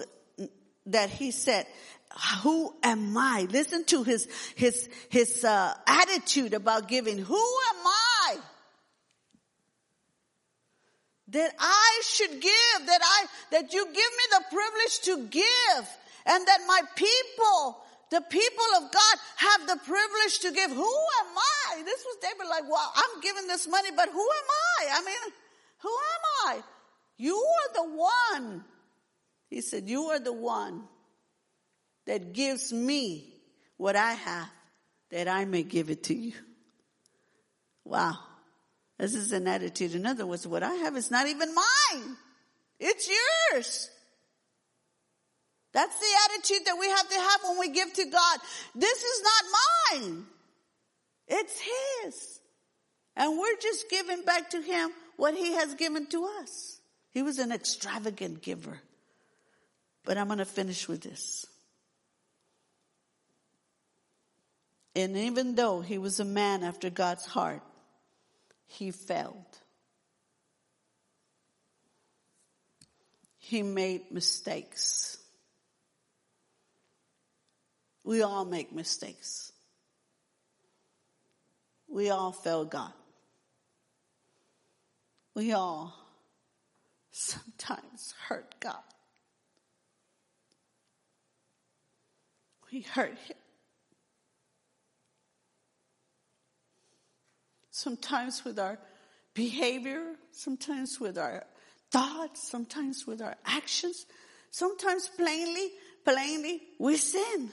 that 0.86 1.08
he 1.08 1.30
said, 1.30 1.66
who 2.42 2.74
am 2.82 3.16
I? 3.16 3.46
Listen 3.50 3.84
to 3.86 4.02
his, 4.02 4.28
his, 4.54 4.88
his, 5.08 5.44
uh, 5.44 5.74
attitude 5.86 6.54
about 6.54 6.88
giving. 6.88 7.18
Who 7.18 7.34
am 7.34 7.86
I? 7.86 8.38
that 11.32 11.52
I 11.58 12.02
should 12.04 12.40
give, 12.40 12.86
that 12.86 13.00
I, 13.02 13.26
that 13.52 13.72
you 13.72 13.84
give 13.84 13.94
me 13.94 14.24
the 14.30 14.44
privilege 14.50 15.00
to 15.04 15.26
give, 15.28 15.88
and 16.26 16.46
that 16.46 16.58
my 16.66 16.80
people, 16.96 17.78
the 18.10 18.20
people 18.20 18.64
of 18.78 18.90
God 18.90 19.16
have 19.36 19.68
the 19.68 19.76
privilege 19.84 20.38
to 20.40 20.50
give. 20.50 20.70
Who 20.70 20.82
am 20.82 21.38
I? 21.38 21.82
This 21.84 22.04
was 22.04 22.16
David 22.20 22.48
like, 22.48 22.68
well, 22.68 22.92
I'm 22.94 23.20
giving 23.20 23.46
this 23.46 23.68
money, 23.68 23.90
but 23.94 24.08
who 24.08 24.20
am 24.20 24.48
I? 24.80 24.98
I 24.98 25.04
mean, 25.04 25.32
who 25.78 25.88
am 25.88 26.56
I? 26.56 26.62
You 27.16 27.36
are 27.36 27.74
the 27.74 27.96
one. 28.36 28.64
He 29.48 29.60
said, 29.60 29.88
you 29.88 30.04
are 30.04 30.20
the 30.20 30.32
one 30.32 30.84
that 32.06 32.32
gives 32.32 32.72
me 32.72 33.32
what 33.76 33.96
I 33.96 34.12
have 34.12 34.50
that 35.10 35.28
I 35.28 35.44
may 35.44 35.62
give 35.62 35.90
it 35.90 36.04
to 36.04 36.14
you. 36.14 36.32
Wow. 37.84 38.18
This 38.98 39.14
is 39.14 39.32
an 39.32 39.46
attitude. 39.46 39.94
In 39.94 40.06
other 40.06 40.26
words, 40.26 40.46
what 40.46 40.62
I 40.62 40.74
have 40.74 40.96
is 40.96 41.10
not 41.10 41.26
even 41.26 41.54
mine. 41.54 42.16
It's 42.78 43.08
yours. 43.08 43.90
That's 45.72 45.98
the 45.98 46.06
attitude 46.24 46.66
that 46.66 46.76
we 46.78 46.88
have 46.88 47.08
to 47.08 47.14
have 47.14 47.40
when 47.48 47.58
we 47.60 47.68
give 47.70 47.92
to 47.92 48.04
God. 48.06 48.38
This 48.74 49.02
is 49.02 49.22
not 49.22 50.02
mine. 50.02 50.26
It's 51.28 51.60
His. 51.60 52.40
And 53.16 53.38
we're 53.38 53.56
just 53.60 53.88
giving 53.88 54.22
back 54.24 54.50
to 54.50 54.60
Him 54.60 54.90
what 55.16 55.34
He 55.34 55.52
has 55.52 55.74
given 55.74 56.06
to 56.08 56.28
us. 56.40 56.80
He 57.10 57.22
was 57.22 57.38
an 57.38 57.52
extravagant 57.52 58.42
giver. 58.42 58.80
But 60.04 60.16
I'm 60.16 60.26
going 60.26 60.38
to 60.38 60.44
finish 60.44 60.88
with 60.88 61.02
this. 61.02 61.46
And 64.94 65.16
even 65.16 65.54
though 65.54 65.80
he 65.80 65.98
was 65.98 66.20
a 66.20 66.24
man 66.24 66.64
after 66.64 66.90
God's 66.90 67.24
heart, 67.24 67.62
he 68.66 68.90
failed. 68.90 69.58
He 73.38 73.62
made 73.62 74.10
mistakes. 74.10 75.18
We 78.04 78.22
all 78.22 78.44
make 78.44 78.72
mistakes. 78.72 79.52
We 81.88 82.10
all 82.10 82.32
fail 82.32 82.64
God. 82.64 82.92
We 85.34 85.52
all 85.52 85.94
sometimes 87.10 88.14
hurt 88.28 88.54
God. 88.60 88.82
We 92.72 92.82
hurt 92.82 93.16
Him. 93.26 93.36
Sometimes 97.80 98.44
with 98.44 98.58
our 98.58 98.78
behavior, 99.34 100.14
sometimes 100.32 101.00
with 101.00 101.16
our 101.16 101.44
thoughts, 101.90 102.48
sometimes 102.48 103.06
with 103.06 103.22
our 103.22 103.36
actions, 103.44 104.06
sometimes 104.50 105.08
plainly, 105.16 105.70
plainly, 106.04 106.60
we 106.78 106.96
sin. 106.96 107.50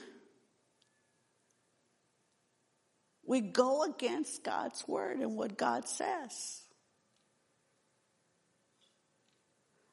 We 3.26 3.40
go 3.40 3.84
against 3.84 4.44
God's 4.44 4.86
word 4.88 5.18
and 5.18 5.36
what 5.36 5.58
God 5.58 5.88
says. 5.88 6.62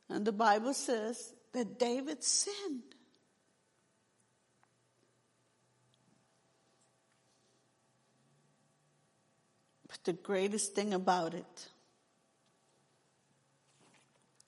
And 0.09 0.25
the 0.25 0.31
Bible 0.31 0.73
says 0.73 1.33
that 1.53 1.79
David 1.79 2.23
sinned. 2.23 2.94
The 10.05 10.13
greatest 10.13 10.73
thing 10.73 10.93
about 10.93 11.33
it 11.33 11.67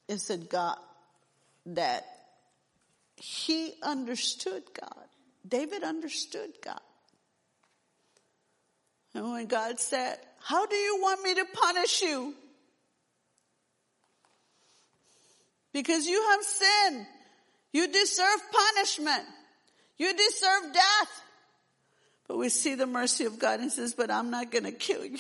is 0.08 0.28
that 0.28 0.50
God, 0.50 0.78
that 1.66 2.06
he 3.16 3.74
understood 3.84 4.64
God. 4.80 5.06
David 5.48 5.84
understood 5.84 6.52
God. 6.64 6.80
And 9.14 9.32
when 9.32 9.48
God 9.48 9.80
said, 9.80 10.18
how 10.40 10.66
do 10.66 10.76
you 10.76 11.00
want 11.02 11.24
me 11.24 11.34
to 11.36 11.46
punish 11.54 12.02
you? 12.02 12.36
Because 15.74 16.06
you 16.06 16.24
have 16.32 16.44
sinned. 16.44 17.06
You 17.74 17.92
deserve 17.92 18.40
punishment. 18.76 19.24
You 19.98 20.14
deserve 20.14 20.74
death. 20.74 21.22
But 22.28 22.38
we 22.38 22.50
see 22.50 22.76
the 22.76 22.88
mercy 22.88 23.26
of 23.26 23.40
God 23.40 23.60
and 23.60 23.72
says, 23.72 23.94
but 23.94 24.12
I'm 24.12 24.30
not 24.30 24.52
going 24.52 24.66
to 24.66 24.72
kill 24.72 25.06
you. 25.06 25.18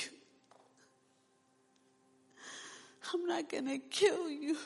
I'm 3.14 3.26
not 3.26 3.50
going 3.50 3.68
to 3.68 3.78
kill 3.78 4.30
you. 4.30 4.58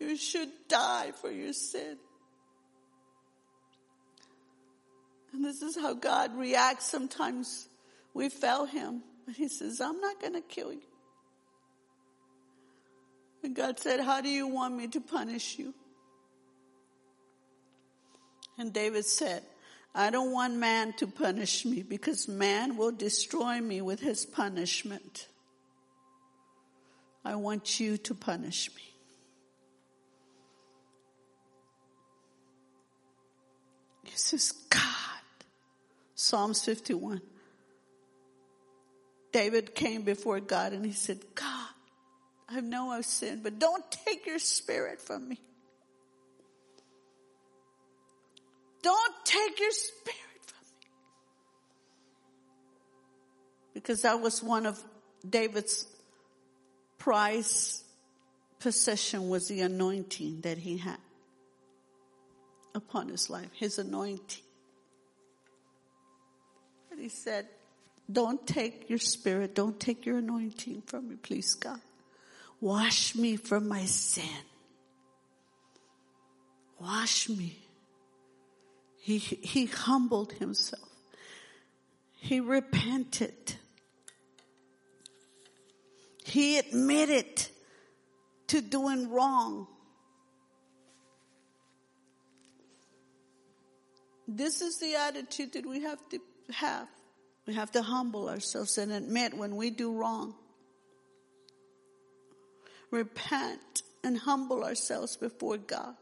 You 0.00 0.16
should 0.16 0.48
die 0.68 1.12
for 1.20 1.30
your 1.30 1.52
sin. 1.52 1.98
And 5.32 5.44
this 5.44 5.62
is 5.62 5.76
how 5.76 5.94
God 5.94 6.36
reacts 6.36 6.86
sometimes. 6.86 7.68
We 8.14 8.28
fail 8.28 8.64
him, 8.64 9.02
but 9.26 9.34
he 9.34 9.48
says, 9.48 9.80
I'm 9.80 10.00
not 10.00 10.20
going 10.20 10.34
to 10.34 10.40
kill 10.40 10.72
you. 10.72 10.82
And 13.42 13.54
God 13.54 13.78
said, 13.78 14.00
how 14.00 14.20
do 14.20 14.28
you 14.28 14.46
want 14.46 14.74
me 14.74 14.88
to 14.88 15.00
punish 15.00 15.58
you? 15.58 15.74
And 18.58 18.72
David 18.72 19.04
said, 19.04 19.42
I 19.94 20.10
don't 20.10 20.32
want 20.32 20.54
man 20.54 20.92
to 20.94 21.06
punish 21.06 21.64
me 21.64 21.82
because 21.82 22.28
man 22.28 22.76
will 22.76 22.92
destroy 22.92 23.60
me 23.60 23.80
with 23.80 24.00
his 24.00 24.26
punishment. 24.26 25.28
I 27.28 27.34
want 27.34 27.78
you 27.78 27.98
to 27.98 28.14
punish 28.14 28.70
me. 28.74 28.82
This 34.06 34.32
is 34.32 34.52
God. 34.70 34.80
Psalms 36.14 36.64
51. 36.64 37.20
David 39.30 39.74
came 39.74 40.04
before 40.04 40.40
God 40.40 40.72
and 40.72 40.86
he 40.86 40.92
said, 40.92 41.18
God, 41.34 41.68
I 42.48 42.62
know 42.62 42.92
I've 42.92 43.04
sinned, 43.04 43.42
but 43.42 43.58
don't 43.58 43.84
take 43.90 44.24
your 44.24 44.38
spirit 44.38 44.98
from 44.98 45.28
me. 45.28 45.38
Don't 48.80 49.14
take 49.26 49.60
your 49.60 49.72
spirit 49.72 50.44
from 50.46 50.64
me. 50.80 50.88
Because 53.74 54.00
that 54.00 54.18
was 54.22 54.42
one 54.42 54.64
of 54.64 54.82
David's 55.28 55.84
prize 57.08 57.84
possession 58.60 59.30
was 59.30 59.48
the 59.48 59.62
anointing 59.62 60.42
that 60.42 60.58
he 60.58 60.76
had 60.76 60.98
upon 62.74 63.08
his 63.08 63.30
life, 63.30 63.48
his 63.54 63.78
anointing. 63.78 64.42
And 66.90 67.00
he 67.00 67.08
said, 67.08 67.46
don't 68.12 68.46
take 68.46 68.90
your 68.90 68.98
spirit, 68.98 69.54
don't 69.54 69.80
take 69.80 70.04
your 70.04 70.18
anointing 70.18 70.82
from 70.84 71.08
me, 71.08 71.16
please 71.16 71.54
God. 71.54 71.80
Wash 72.60 73.14
me 73.14 73.36
from 73.36 73.68
my 73.68 73.86
sin. 73.86 74.44
Wash 76.78 77.30
me. 77.30 77.58
He, 78.98 79.16
he 79.16 79.64
humbled 79.64 80.34
himself. 80.34 80.90
He 82.16 82.40
repented. 82.40 83.54
He 86.28 86.58
admitted 86.58 87.46
to 88.48 88.60
doing 88.60 89.10
wrong. 89.10 89.66
This 94.26 94.60
is 94.60 94.78
the 94.78 94.94
attitude 94.96 95.54
that 95.54 95.64
we 95.64 95.82
have 95.82 95.98
to 96.10 96.18
have. 96.52 96.88
We 97.46 97.54
have 97.54 97.72
to 97.72 97.82
humble 97.82 98.28
ourselves 98.28 98.76
and 98.76 98.92
admit 98.92 99.34
when 99.34 99.56
we 99.56 99.70
do 99.70 99.94
wrong. 99.94 100.34
Repent 102.90 103.82
and 104.04 104.18
humble 104.18 104.64
ourselves 104.64 105.16
before 105.16 105.56
God. 105.56 105.94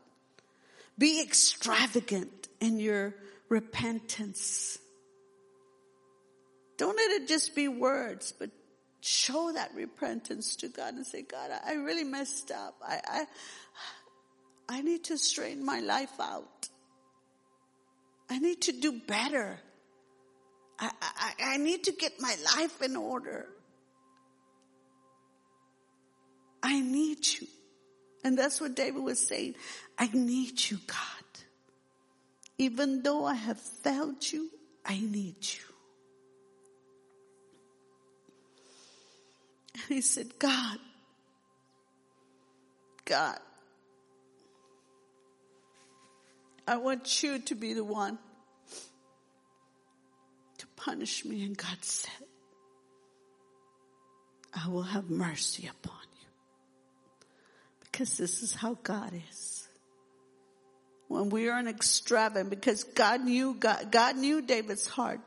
Be 0.99 1.23
extravagant 1.23 2.49
in 2.61 2.81
your 2.81 3.15
repentance. 3.49 4.79
Don't 6.79 6.97
let 6.97 7.23
it 7.23 7.29
just 7.29 7.55
be 7.55 7.69
words, 7.69 8.33
but 8.37 8.51
show 9.07 9.53
that 9.53 9.75
repentance 9.75 10.57
to 10.57 10.69
God 10.69 10.95
and 10.95 11.07
say, 11.07 11.23
God, 11.23 11.51
I 11.65 11.75
really 11.75 12.05
messed 12.05 12.51
up. 12.51 12.77
I, 12.87 13.01
I, 13.07 13.25
I 14.69 14.83
need 14.83 15.05
to 15.05 15.19
straighten 15.19 15.65
my 15.65 15.81
life 15.81 16.19
out. 16.21 16.69
I 18.29 18.39
need 18.39 18.63
to 18.63 18.73
do 18.73 19.01
better. 19.07 19.59
I, 20.79 20.91
I, 21.01 21.33
I 21.41 21.57
need 21.59 21.85
to 21.85 21.93
get 21.93 22.21
my 22.21 22.35
life 22.57 22.83
in 22.83 22.97
order. 22.97 23.47
I 26.63 26.81
need 26.81 27.25
you. 27.27 27.47
And 28.25 28.37
that's 28.37 28.61
what 28.61 28.75
David 28.75 29.03
was 29.03 29.27
saying. 29.27 29.55
I 29.97 30.11
need 30.13 30.69
you, 30.69 30.79
God. 30.87 30.99
Even 32.59 33.03
though 33.03 33.25
I 33.25 33.35
have 33.35 33.61
failed 33.61 34.33
you, 34.33 34.51
I 34.85 34.99
need 34.99 35.37
you. 35.41 35.76
And 39.77 39.85
he 39.89 40.01
said, 40.01 40.39
God, 40.39 40.79
God, 43.05 43.39
I 46.67 46.79
want 46.79 47.23
you 47.23 47.39
to 47.41 47.55
be 47.55 47.75
the 47.75 47.85
one 47.85 48.19
to 50.59 50.67
punish 50.77 51.27
me. 51.27 51.45
And 51.45 51.57
God 51.57 51.77
said, 51.83 52.11
I 54.55 54.69
will 54.69 54.83
have 54.83 55.11
mercy 55.11 55.69
upon 55.69 56.01
you. 56.21 56.29
Because 57.81 58.17
this 58.17 58.43
is 58.43 58.55
how 58.55 58.79
God 58.83 59.13
is. 59.31 59.69
When 61.09 61.29
we 61.29 61.51
are 61.51 61.59
an 61.59 61.69
extravagant, 61.69 62.49
because 62.49 62.83
God 62.83 63.21
knew, 63.21 63.55
God, 63.55 63.93
God 63.93 64.17
knew 64.17 64.41
David's 64.41 64.87
heart. 64.87 65.21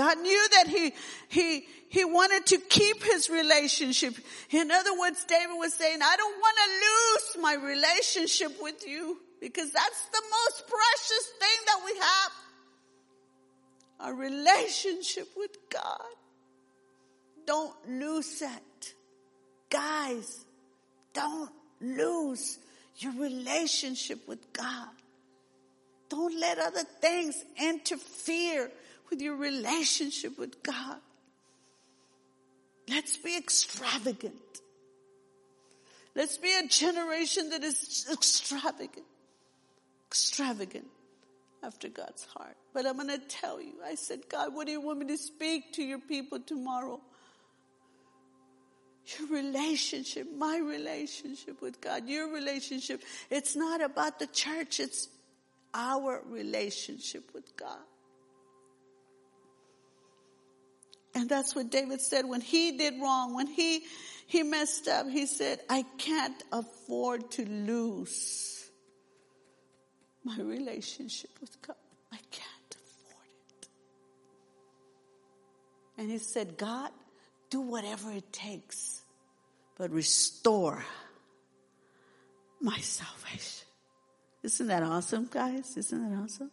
God 0.00 0.18
knew 0.20 0.48
that 0.52 0.66
he, 0.66 0.94
he, 1.28 1.66
he 1.90 2.06
wanted 2.06 2.46
to 2.46 2.56
keep 2.56 3.04
his 3.04 3.28
relationship. 3.28 4.14
In 4.50 4.70
other 4.70 4.98
words, 4.98 5.22
David 5.26 5.58
was 5.58 5.74
saying, 5.74 5.98
I 6.02 6.16
don't 6.16 6.38
want 6.40 6.56
to 6.56 7.36
lose 7.36 7.42
my 7.42 7.54
relationship 7.66 8.52
with 8.62 8.82
you 8.88 9.18
because 9.42 9.70
that's 9.70 10.04
the 10.06 10.22
most 10.22 10.64
precious 10.66 11.32
thing 11.38 11.58
that 11.66 11.80
we 11.84 11.98
have. 11.98 12.32
Our 14.00 14.14
relationship 14.14 15.28
with 15.36 15.54
God. 15.68 16.14
Don't 17.46 17.76
lose 17.86 18.40
it. 18.40 18.94
Guys, 19.68 20.46
don't 21.12 21.50
lose 21.82 22.58
your 22.96 23.12
relationship 23.18 24.26
with 24.26 24.50
God. 24.54 24.88
Don't 26.08 26.40
let 26.40 26.58
other 26.58 26.84
things 27.02 27.44
interfere 27.62 28.70
with 29.10 29.20
your 29.20 29.36
relationship 29.36 30.38
with 30.38 30.62
God. 30.62 30.98
Let's 32.88 33.16
be 33.16 33.36
extravagant. 33.36 34.34
Let's 36.14 36.38
be 36.38 36.52
a 36.52 36.66
generation 36.66 37.50
that 37.50 37.62
is 37.62 38.06
extravagant. 38.10 39.06
Extravagant 40.08 40.86
after 41.62 41.88
God's 41.88 42.24
heart. 42.24 42.56
But 42.72 42.86
I'm 42.86 42.96
going 42.96 43.08
to 43.08 43.18
tell 43.18 43.60
you, 43.60 43.74
I 43.84 43.94
said, 43.94 44.20
God, 44.28 44.54
what 44.54 44.66
do 44.66 44.72
you 44.72 44.80
want 44.80 44.98
me 44.98 45.06
to 45.06 45.18
speak 45.18 45.74
to 45.74 45.82
your 45.82 45.98
people 45.98 46.40
tomorrow? 46.40 47.00
Your 49.18 49.28
relationship, 49.28 50.26
my 50.36 50.58
relationship 50.58 51.60
with 51.60 51.80
God, 51.80 52.08
your 52.08 52.32
relationship. 52.32 53.02
It's 53.30 53.56
not 53.56 53.82
about 53.82 54.18
the 54.18 54.26
church, 54.26 54.78
it's 54.80 55.08
our 55.74 56.22
relationship 56.26 57.30
with 57.34 57.56
God. 57.56 57.78
And 61.14 61.28
that's 61.28 61.54
what 61.54 61.70
David 61.70 62.00
said 62.00 62.26
when 62.26 62.40
he 62.40 62.76
did 62.76 63.00
wrong, 63.00 63.34
when 63.34 63.46
he, 63.46 63.82
he 64.26 64.42
messed 64.42 64.86
up, 64.88 65.08
he 65.08 65.26
said, 65.26 65.60
I 65.68 65.84
can't 65.98 66.42
afford 66.52 67.30
to 67.32 67.44
lose 67.44 68.70
my 70.24 70.36
relationship 70.38 71.30
with 71.40 71.60
God. 71.62 71.76
I 72.12 72.18
can't 72.30 72.76
afford 72.76 73.26
it. 73.62 73.68
And 75.98 76.10
he 76.10 76.18
said, 76.18 76.56
God, 76.56 76.90
do 77.50 77.60
whatever 77.60 78.12
it 78.12 78.32
takes, 78.32 79.02
but 79.76 79.90
restore 79.90 80.84
my 82.60 82.78
salvation. 82.78 83.66
Isn't 84.42 84.68
that 84.68 84.82
awesome, 84.82 85.28
guys? 85.30 85.76
Isn't 85.76 86.10
that 86.10 86.22
awesome? 86.22 86.50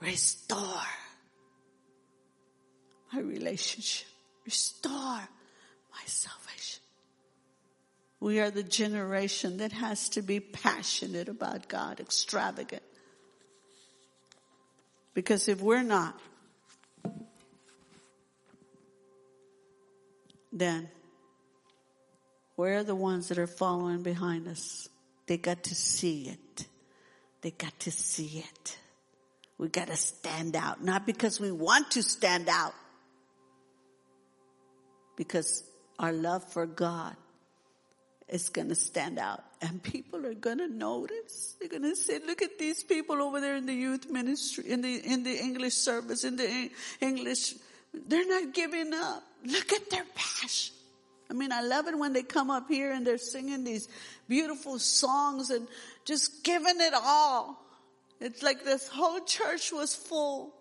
Restore 0.00 0.86
my 3.12 3.20
relationship. 3.20 4.08
Restore 4.44 4.92
my 4.92 6.04
salvation. 6.06 6.82
We 8.20 8.40
are 8.40 8.50
the 8.50 8.62
generation 8.62 9.58
that 9.58 9.72
has 9.72 10.08
to 10.10 10.22
be 10.22 10.40
passionate 10.40 11.28
about 11.28 11.68
God, 11.68 12.00
extravagant. 12.00 12.82
Because 15.14 15.48
if 15.48 15.60
we're 15.60 15.82
not, 15.82 16.18
then 20.52 20.88
where 22.56 22.78
are 22.78 22.84
the 22.84 22.94
ones 22.94 23.28
that 23.28 23.38
are 23.38 23.46
following 23.46 24.02
behind 24.02 24.48
us? 24.48 24.88
They 25.26 25.36
got 25.36 25.64
to 25.64 25.74
see 25.74 26.28
it. 26.28 26.66
They 27.42 27.50
got 27.50 27.78
to 27.80 27.90
see 27.90 28.44
it. 28.46 28.78
We 29.58 29.68
got 29.68 29.88
to 29.88 29.96
stand 29.96 30.56
out, 30.56 30.82
not 30.82 31.06
because 31.06 31.40
we 31.40 31.50
want 31.50 31.92
to 31.92 32.02
stand 32.02 32.48
out, 32.48 32.74
because 35.16 35.64
our 35.98 36.12
love 36.12 36.44
for 36.52 36.66
God 36.66 37.16
is 38.28 38.48
going 38.48 38.68
to 38.68 38.74
stand 38.74 39.18
out 39.18 39.42
and 39.62 39.82
people 39.82 40.26
are 40.26 40.34
going 40.34 40.58
to 40.58 40.68
notice. 40.68 41.56
They're 41.58 41.68
going 41.68 41.82
to 41.82 41.96
say, 41.96 42.18
look 42.26 42.42
at 42.42 42.58
these 42.58 42.82
people 42.82 43.22
over 43.22 43.40
there 43.40 43.56
in 43.56 43.66
the 43.66 43.74
youth 43.74 44.10
ministry, 44.10 44.64
in 44.68 44.82
the, 44.82 44.96
in 44.96 45.22
the 45.22 45.36
English 45.36 45.74
service, 45.74 46.24
in 46.24 46.36
the 46.36 46.70
English. 47.00 47.54
They're 48.08 48.26
not 48.26 48.52
giving 48.52 48.92
up. 48.92 49.22
Look 49.44 49.72
at 49.72 49.90
their 49.90 50.04
passion. 50.14 50.74
I 51.30 51.34
mean, 51.34 51.52
I 51.52 51.62
love 51.62 51.86
it 51.86 51.98
when 51.98 52.12
they 52.12 52.22
come 52.22 52.50
up 52.50 52.68
here 52.68 52.92
and 52.92 53.06
they're 53.06 53.18
singing 53.18 53.64
these 53.64 53.88
beautiful 54.28 54.78
songs 54.78 55.50
and 55.50 55.66
just 56.04 56.44
giving 56.44 56.80
it 56.80 56.94
all. 56.94 57.62
It's 58.20 58.42
like 58.42 58.64
this 58.64 58.88
whole 58.88 59.20
church 59.20 59.72
was 59.72 59.94
full. 59.94 60.54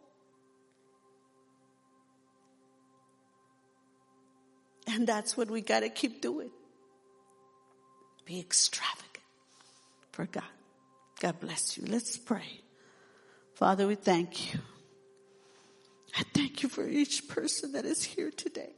And 4.88 5.07
that's 5.07 5.36
what 5.36 5.49
we 5.49 5.61
got 5.61 5.81
to 5.81 5.89
keep 5.89 6.21
doing. 6.21 6.51
Be 8.25 8.39
extravagant 8.39 9.23
for 10.11 10.25
God. 10.25 10.43
God 11.19 11.39
bless 11.39 11.77
you. 11.77 11.86
Let's 11.88 12.17
pray. 12.17 12.61
Father, 13.55 13.88
we 13.88 13.95
thank 13.95 14.53
you. 14.53 14.59
I 16.17 16.23
thank 16.33 16.63
you 16.63 16.69
for 16.69 16.88
each 16.88 17.27
person 17.27 17.73
that 17.73 17.86
is 17.86 18.03
here 18.03 18.31
today. 18.31 18.73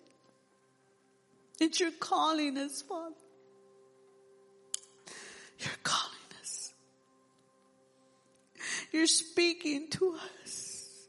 That 1.59 1.79
you're 1.79 1.91
calling 1.91 2.57
us, 2.57 2.81
Father. 2.81 3.15
You're 5.59 5.69
calling 5.83 6.13
us. 6.41 6.73
You're 8.91 9.07
speaking 9.07 9.89
to 9.91 10.17
us. 10.43 11.07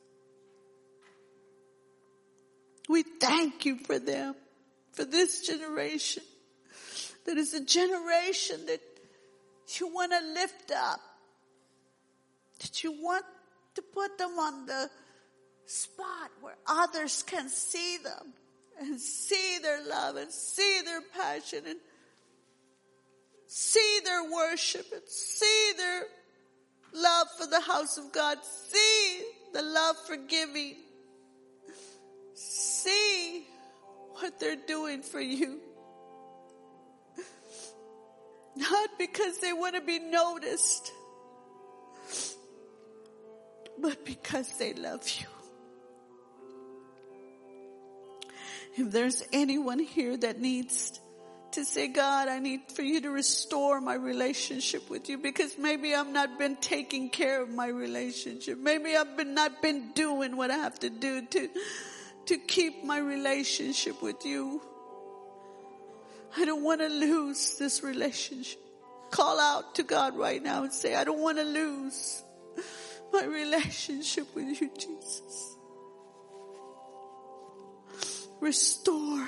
We 2.89 3.03
thank 3.03 3.67
you 3.67 3.79
for 3.79 3.99
them, 3.99 4.35
for 4.99 5.05
this 5.05 5.47
generation. 5.47 6.25
That 7.25 7.37
is 7.37 7.55
a 7.55 7.65
generation 7.65 8.67
that 8.67 8.81
you 9.79 9.87
want 9.95 10.11
to 10.11 10.19
lift 10.35 10.73
up. 10.73 11.01
That 12.59 12.83
you 12.83 13.01
want 13.01 13.25
to 13.77 13.83
put 13.83 14.19
them 14.19 14.37
on 14.41 14.67
the 14.67 14.91
spot 15.67 16.31
where 16.41 16.57
others 16.67 17.23
can 17.23 17.49
see 17.49 17.99
them 17.99 18.33
and 18.81 19.01
see 19.01 19.59
their 19.63 19.87
love 19.87 20.17
and 20.17 20.33
see 20.33 20.81
their 20.85 21.03
passion 21.17 21.61
and 21.65 21.79
see 23.47 24.01
their 24.05 24.25
worship 24.33 24.87
and 24.93 25.03
see 25.07 25.73
their 25.77 26.03
love 26.93 27.29
for 27.39 27.47
the 27.47 27.61
house 27.61 27.99
of 27.99 28.11
God, 28.11 28.39
see 28.43 29.23
the 29.53 29.63
love 29.63 29.97
for 30.09 30.17
giving, 30.17 30.75
see 32.35 33.47
what 34.21 34.39
they're 34.39 34.57
doing 34.57 35.03
for 35.03 35.21
you. 35.21 35.61
Not 38.57 38.91
because 38.99 39.39
they 39.39 39.53
want 39.53 39.77
to 39.77 39.81
be 39.81 39.99
noticed, 39.99 40.93
but 43.79 44.05
because 44.05 44.51
they 44.59 44.75
love 44.75 45.09
you. 45.21 45.27
If 48.77 48.93
there's 48.93 49.23
anyone 49.33 49.79
here 49.79 50.17
that 50.17 50.41
needs 50.41 51.01
to 51.53 51.65
say, 51.65 51.89
God, 51.89 52.29
I 52.29 52.39
need 52.39 52.61
for 52.75 52.83
you 52.83 53.01
to 53.03 53.11
restore 53.11 53.81
my 53.81 53.95
relationship 53.95 54.89
with 54.91 55.09
you 55.09 55.19
because 55.19 55.57
maybe 55.59 55.95
I've 55.95 56.13
not 56.13 56.39
been 56.39 56.57
taking 56.57 57.11
care 57.11 57.43
of 57.43 57.51
my 57.51 57.69
relationship. 57.69 58.59
Maybe 58.59 58.97
I've 58.97 59.17
been 59.17 59.35
not 59.35 59.63
been 59.63 59.93
doing 59.95 60.37
what 60.37 60.51
I 60.51 60.59
have 60.59 60.79
to 60.81 60.91
do 60.91 61.23
to, 61.23 61.49
to 62.29 62.37
keep 62.37 62.85
my 62.85 62.99
relationship 62.99 64.03
with 64.03 64.27
you. 64.27 64.61
I 66.37 66.45
don't 66.45 66.63
want 66.63 66.83
to 66.83 66.89
lose 66.89 67.57
this 67.59 67.83
relationship. 67.83 68.61
Call 69.11 69.41
out 69.41 69.77
to 69.77 69.83
God 69.83 70.15
right 70.15 70.43
now 70.43 70.63
and 70.63 70.73
say, 70.73 70.95
I 70.95 71.05
don't 71.05 71.21
want 71.21 71.39
to 71.39 71.45
lose 71.45 72.23
my 73.15 73.25
relationship 73.25 74.27
with 74.35 74.61
you, 74.61 74.71
Jesus. 74.77 75.57
Restore. 78.41 79.27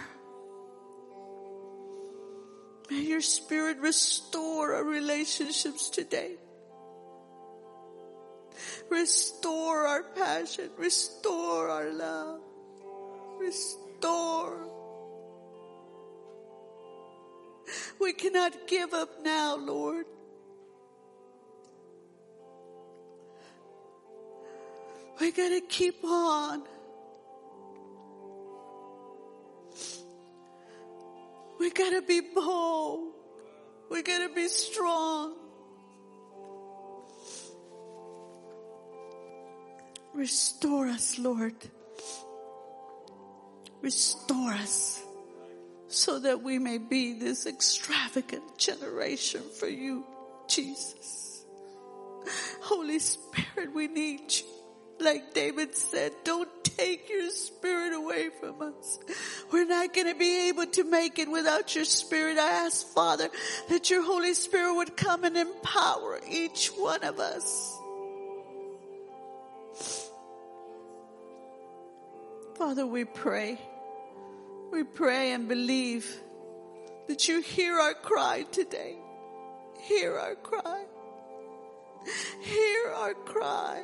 May 2.90 3.00
your 3.00 3.22
spirit 3.22 3.78
restore 3.78 4.74
our 4.74 4.84
relationships 4.84 5.88
today. 5.88 6.32
Restore 8.90 9.86
our 9.86 10.02
passion. 10.02 10.68
Restore 10.76 11.70
our 11.70 11.90
love. 11.90 12.40
Restore. 13.40 14.58
We 17.98 18.12
cannot 18.12 18.68
give 18.68 18.92
up 18.92 19.08
now, 19.22 19.56
Lord. 19.56 20.04
We 25.18 25.32
gotta 25.32 25.62
keep 25.68 26.04
on. 26.04 26.64
We 31.58 31.70
gotta 31.70 32.02
be 32.02 32.20
bold. 32.20 33.14
We 33.90 34.02
gotta 34.02 34.28
be 34.34 34.48
strong. 34.48 35.34
Restore 40.14 40.88
us, 40.88 41.18
Lord. 41.18 41.54
Restore 43.82 44.52
us 44.52 45.02
so 45.88 46.18
that 46.20 46.42
we 46.42 46.58
may 46.58 46.78
be 46.78 47.18
this 47.18 47.46
extravagant 47.46 48.58
generation 48.58 49.42
for 49.58 49.68
you, 49.68 50.04
Jesus. 50.48 51.44
Holy 52.60 52.98
Spirit, 52.98 53.74
we 53.74 53.88
need 53.88 54.20
you 54.32 54.46
like 55.00 55.32
David 55.34 55.74
said, 55.74 56.12
don't 56.24 56.48
take 56.62 57.08
your 57.08 57.30
spirit 57.30 57.94
away 57.94 58.30
from 58.40 58.60
us. 58.60 58.98
We're 59.50 59.66
not 59.66 59.94
going 59.94 60.08
to 60.08 60.18
be 60.18 60.48
able 60.48 60.66
to 60.66 60.84
make 60.84 61.18
it 61.18 61.30
without 61.30 61.74
your 61.74 61.84
spirit. 61.84 62.38
I 62.38 62.66
ask 62.66 62.86
Father 62.86 63.28
that 63.68 63.90
your 63.90 64.02
Holy 64.02 64.34
Spirit 64.34 64.74
would 64.74 64.96
come 64.96 65.24
and 65.24 65.36
empower 65.36 66.20
each 66.28 66.68
one 66.68 67.02
of 67.02 67.18
us. 67.18 67.78
Father, 72.60 72.86
we 72.86 73.06
pray. 73.06 73.58
We 74.70 74.84
pray 74.84 75.32
and 75.32 75.48
believe 75.48 76.04
that 77.08 77.26
you 77.26 77.40
hear 77.40 77.78
our 77.78 77.94
cry 77.94 78.44
today. 78.52 78.98
Hear 79.80 80.14
our 80.18 80.34
cry. 80.34 80.84
Hear 82.42 82.88
our 82.94 83.14
cry. 83.14 83.82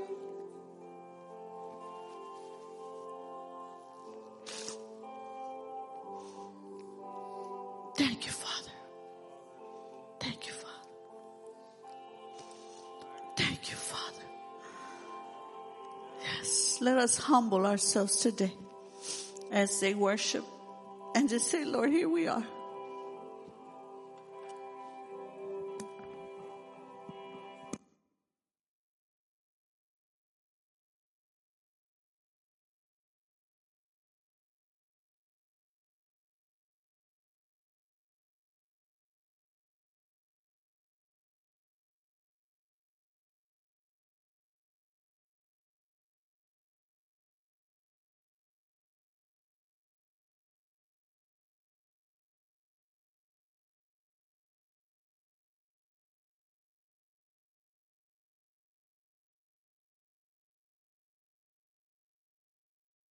Thank 7.97 8.27
you, 8.27 8.33
Father. 8.33 8.77
Thank 10.21 10.47
you, 10.47 10.53
Father. 10.53 10.91
Thank 13.39 13.71
you, 13.71 13.77
Father. 13.77 14.27
Yes, 16.23 16.79
let 16.83 16.99
us 16.99 17.17
humble 17.17 17.65
ourselves 17.65 18.19
today 18.19 18.53
as 19.51 19.81
they 19.81 19.95
worship 19.95 20.45
and 21.15 21.29
just 21.29 21.51
say, 21.51 21.65
Lord, 21.65 21.91
here 21.91 22.09
we 22.09 22.29
are. 22.29 22.45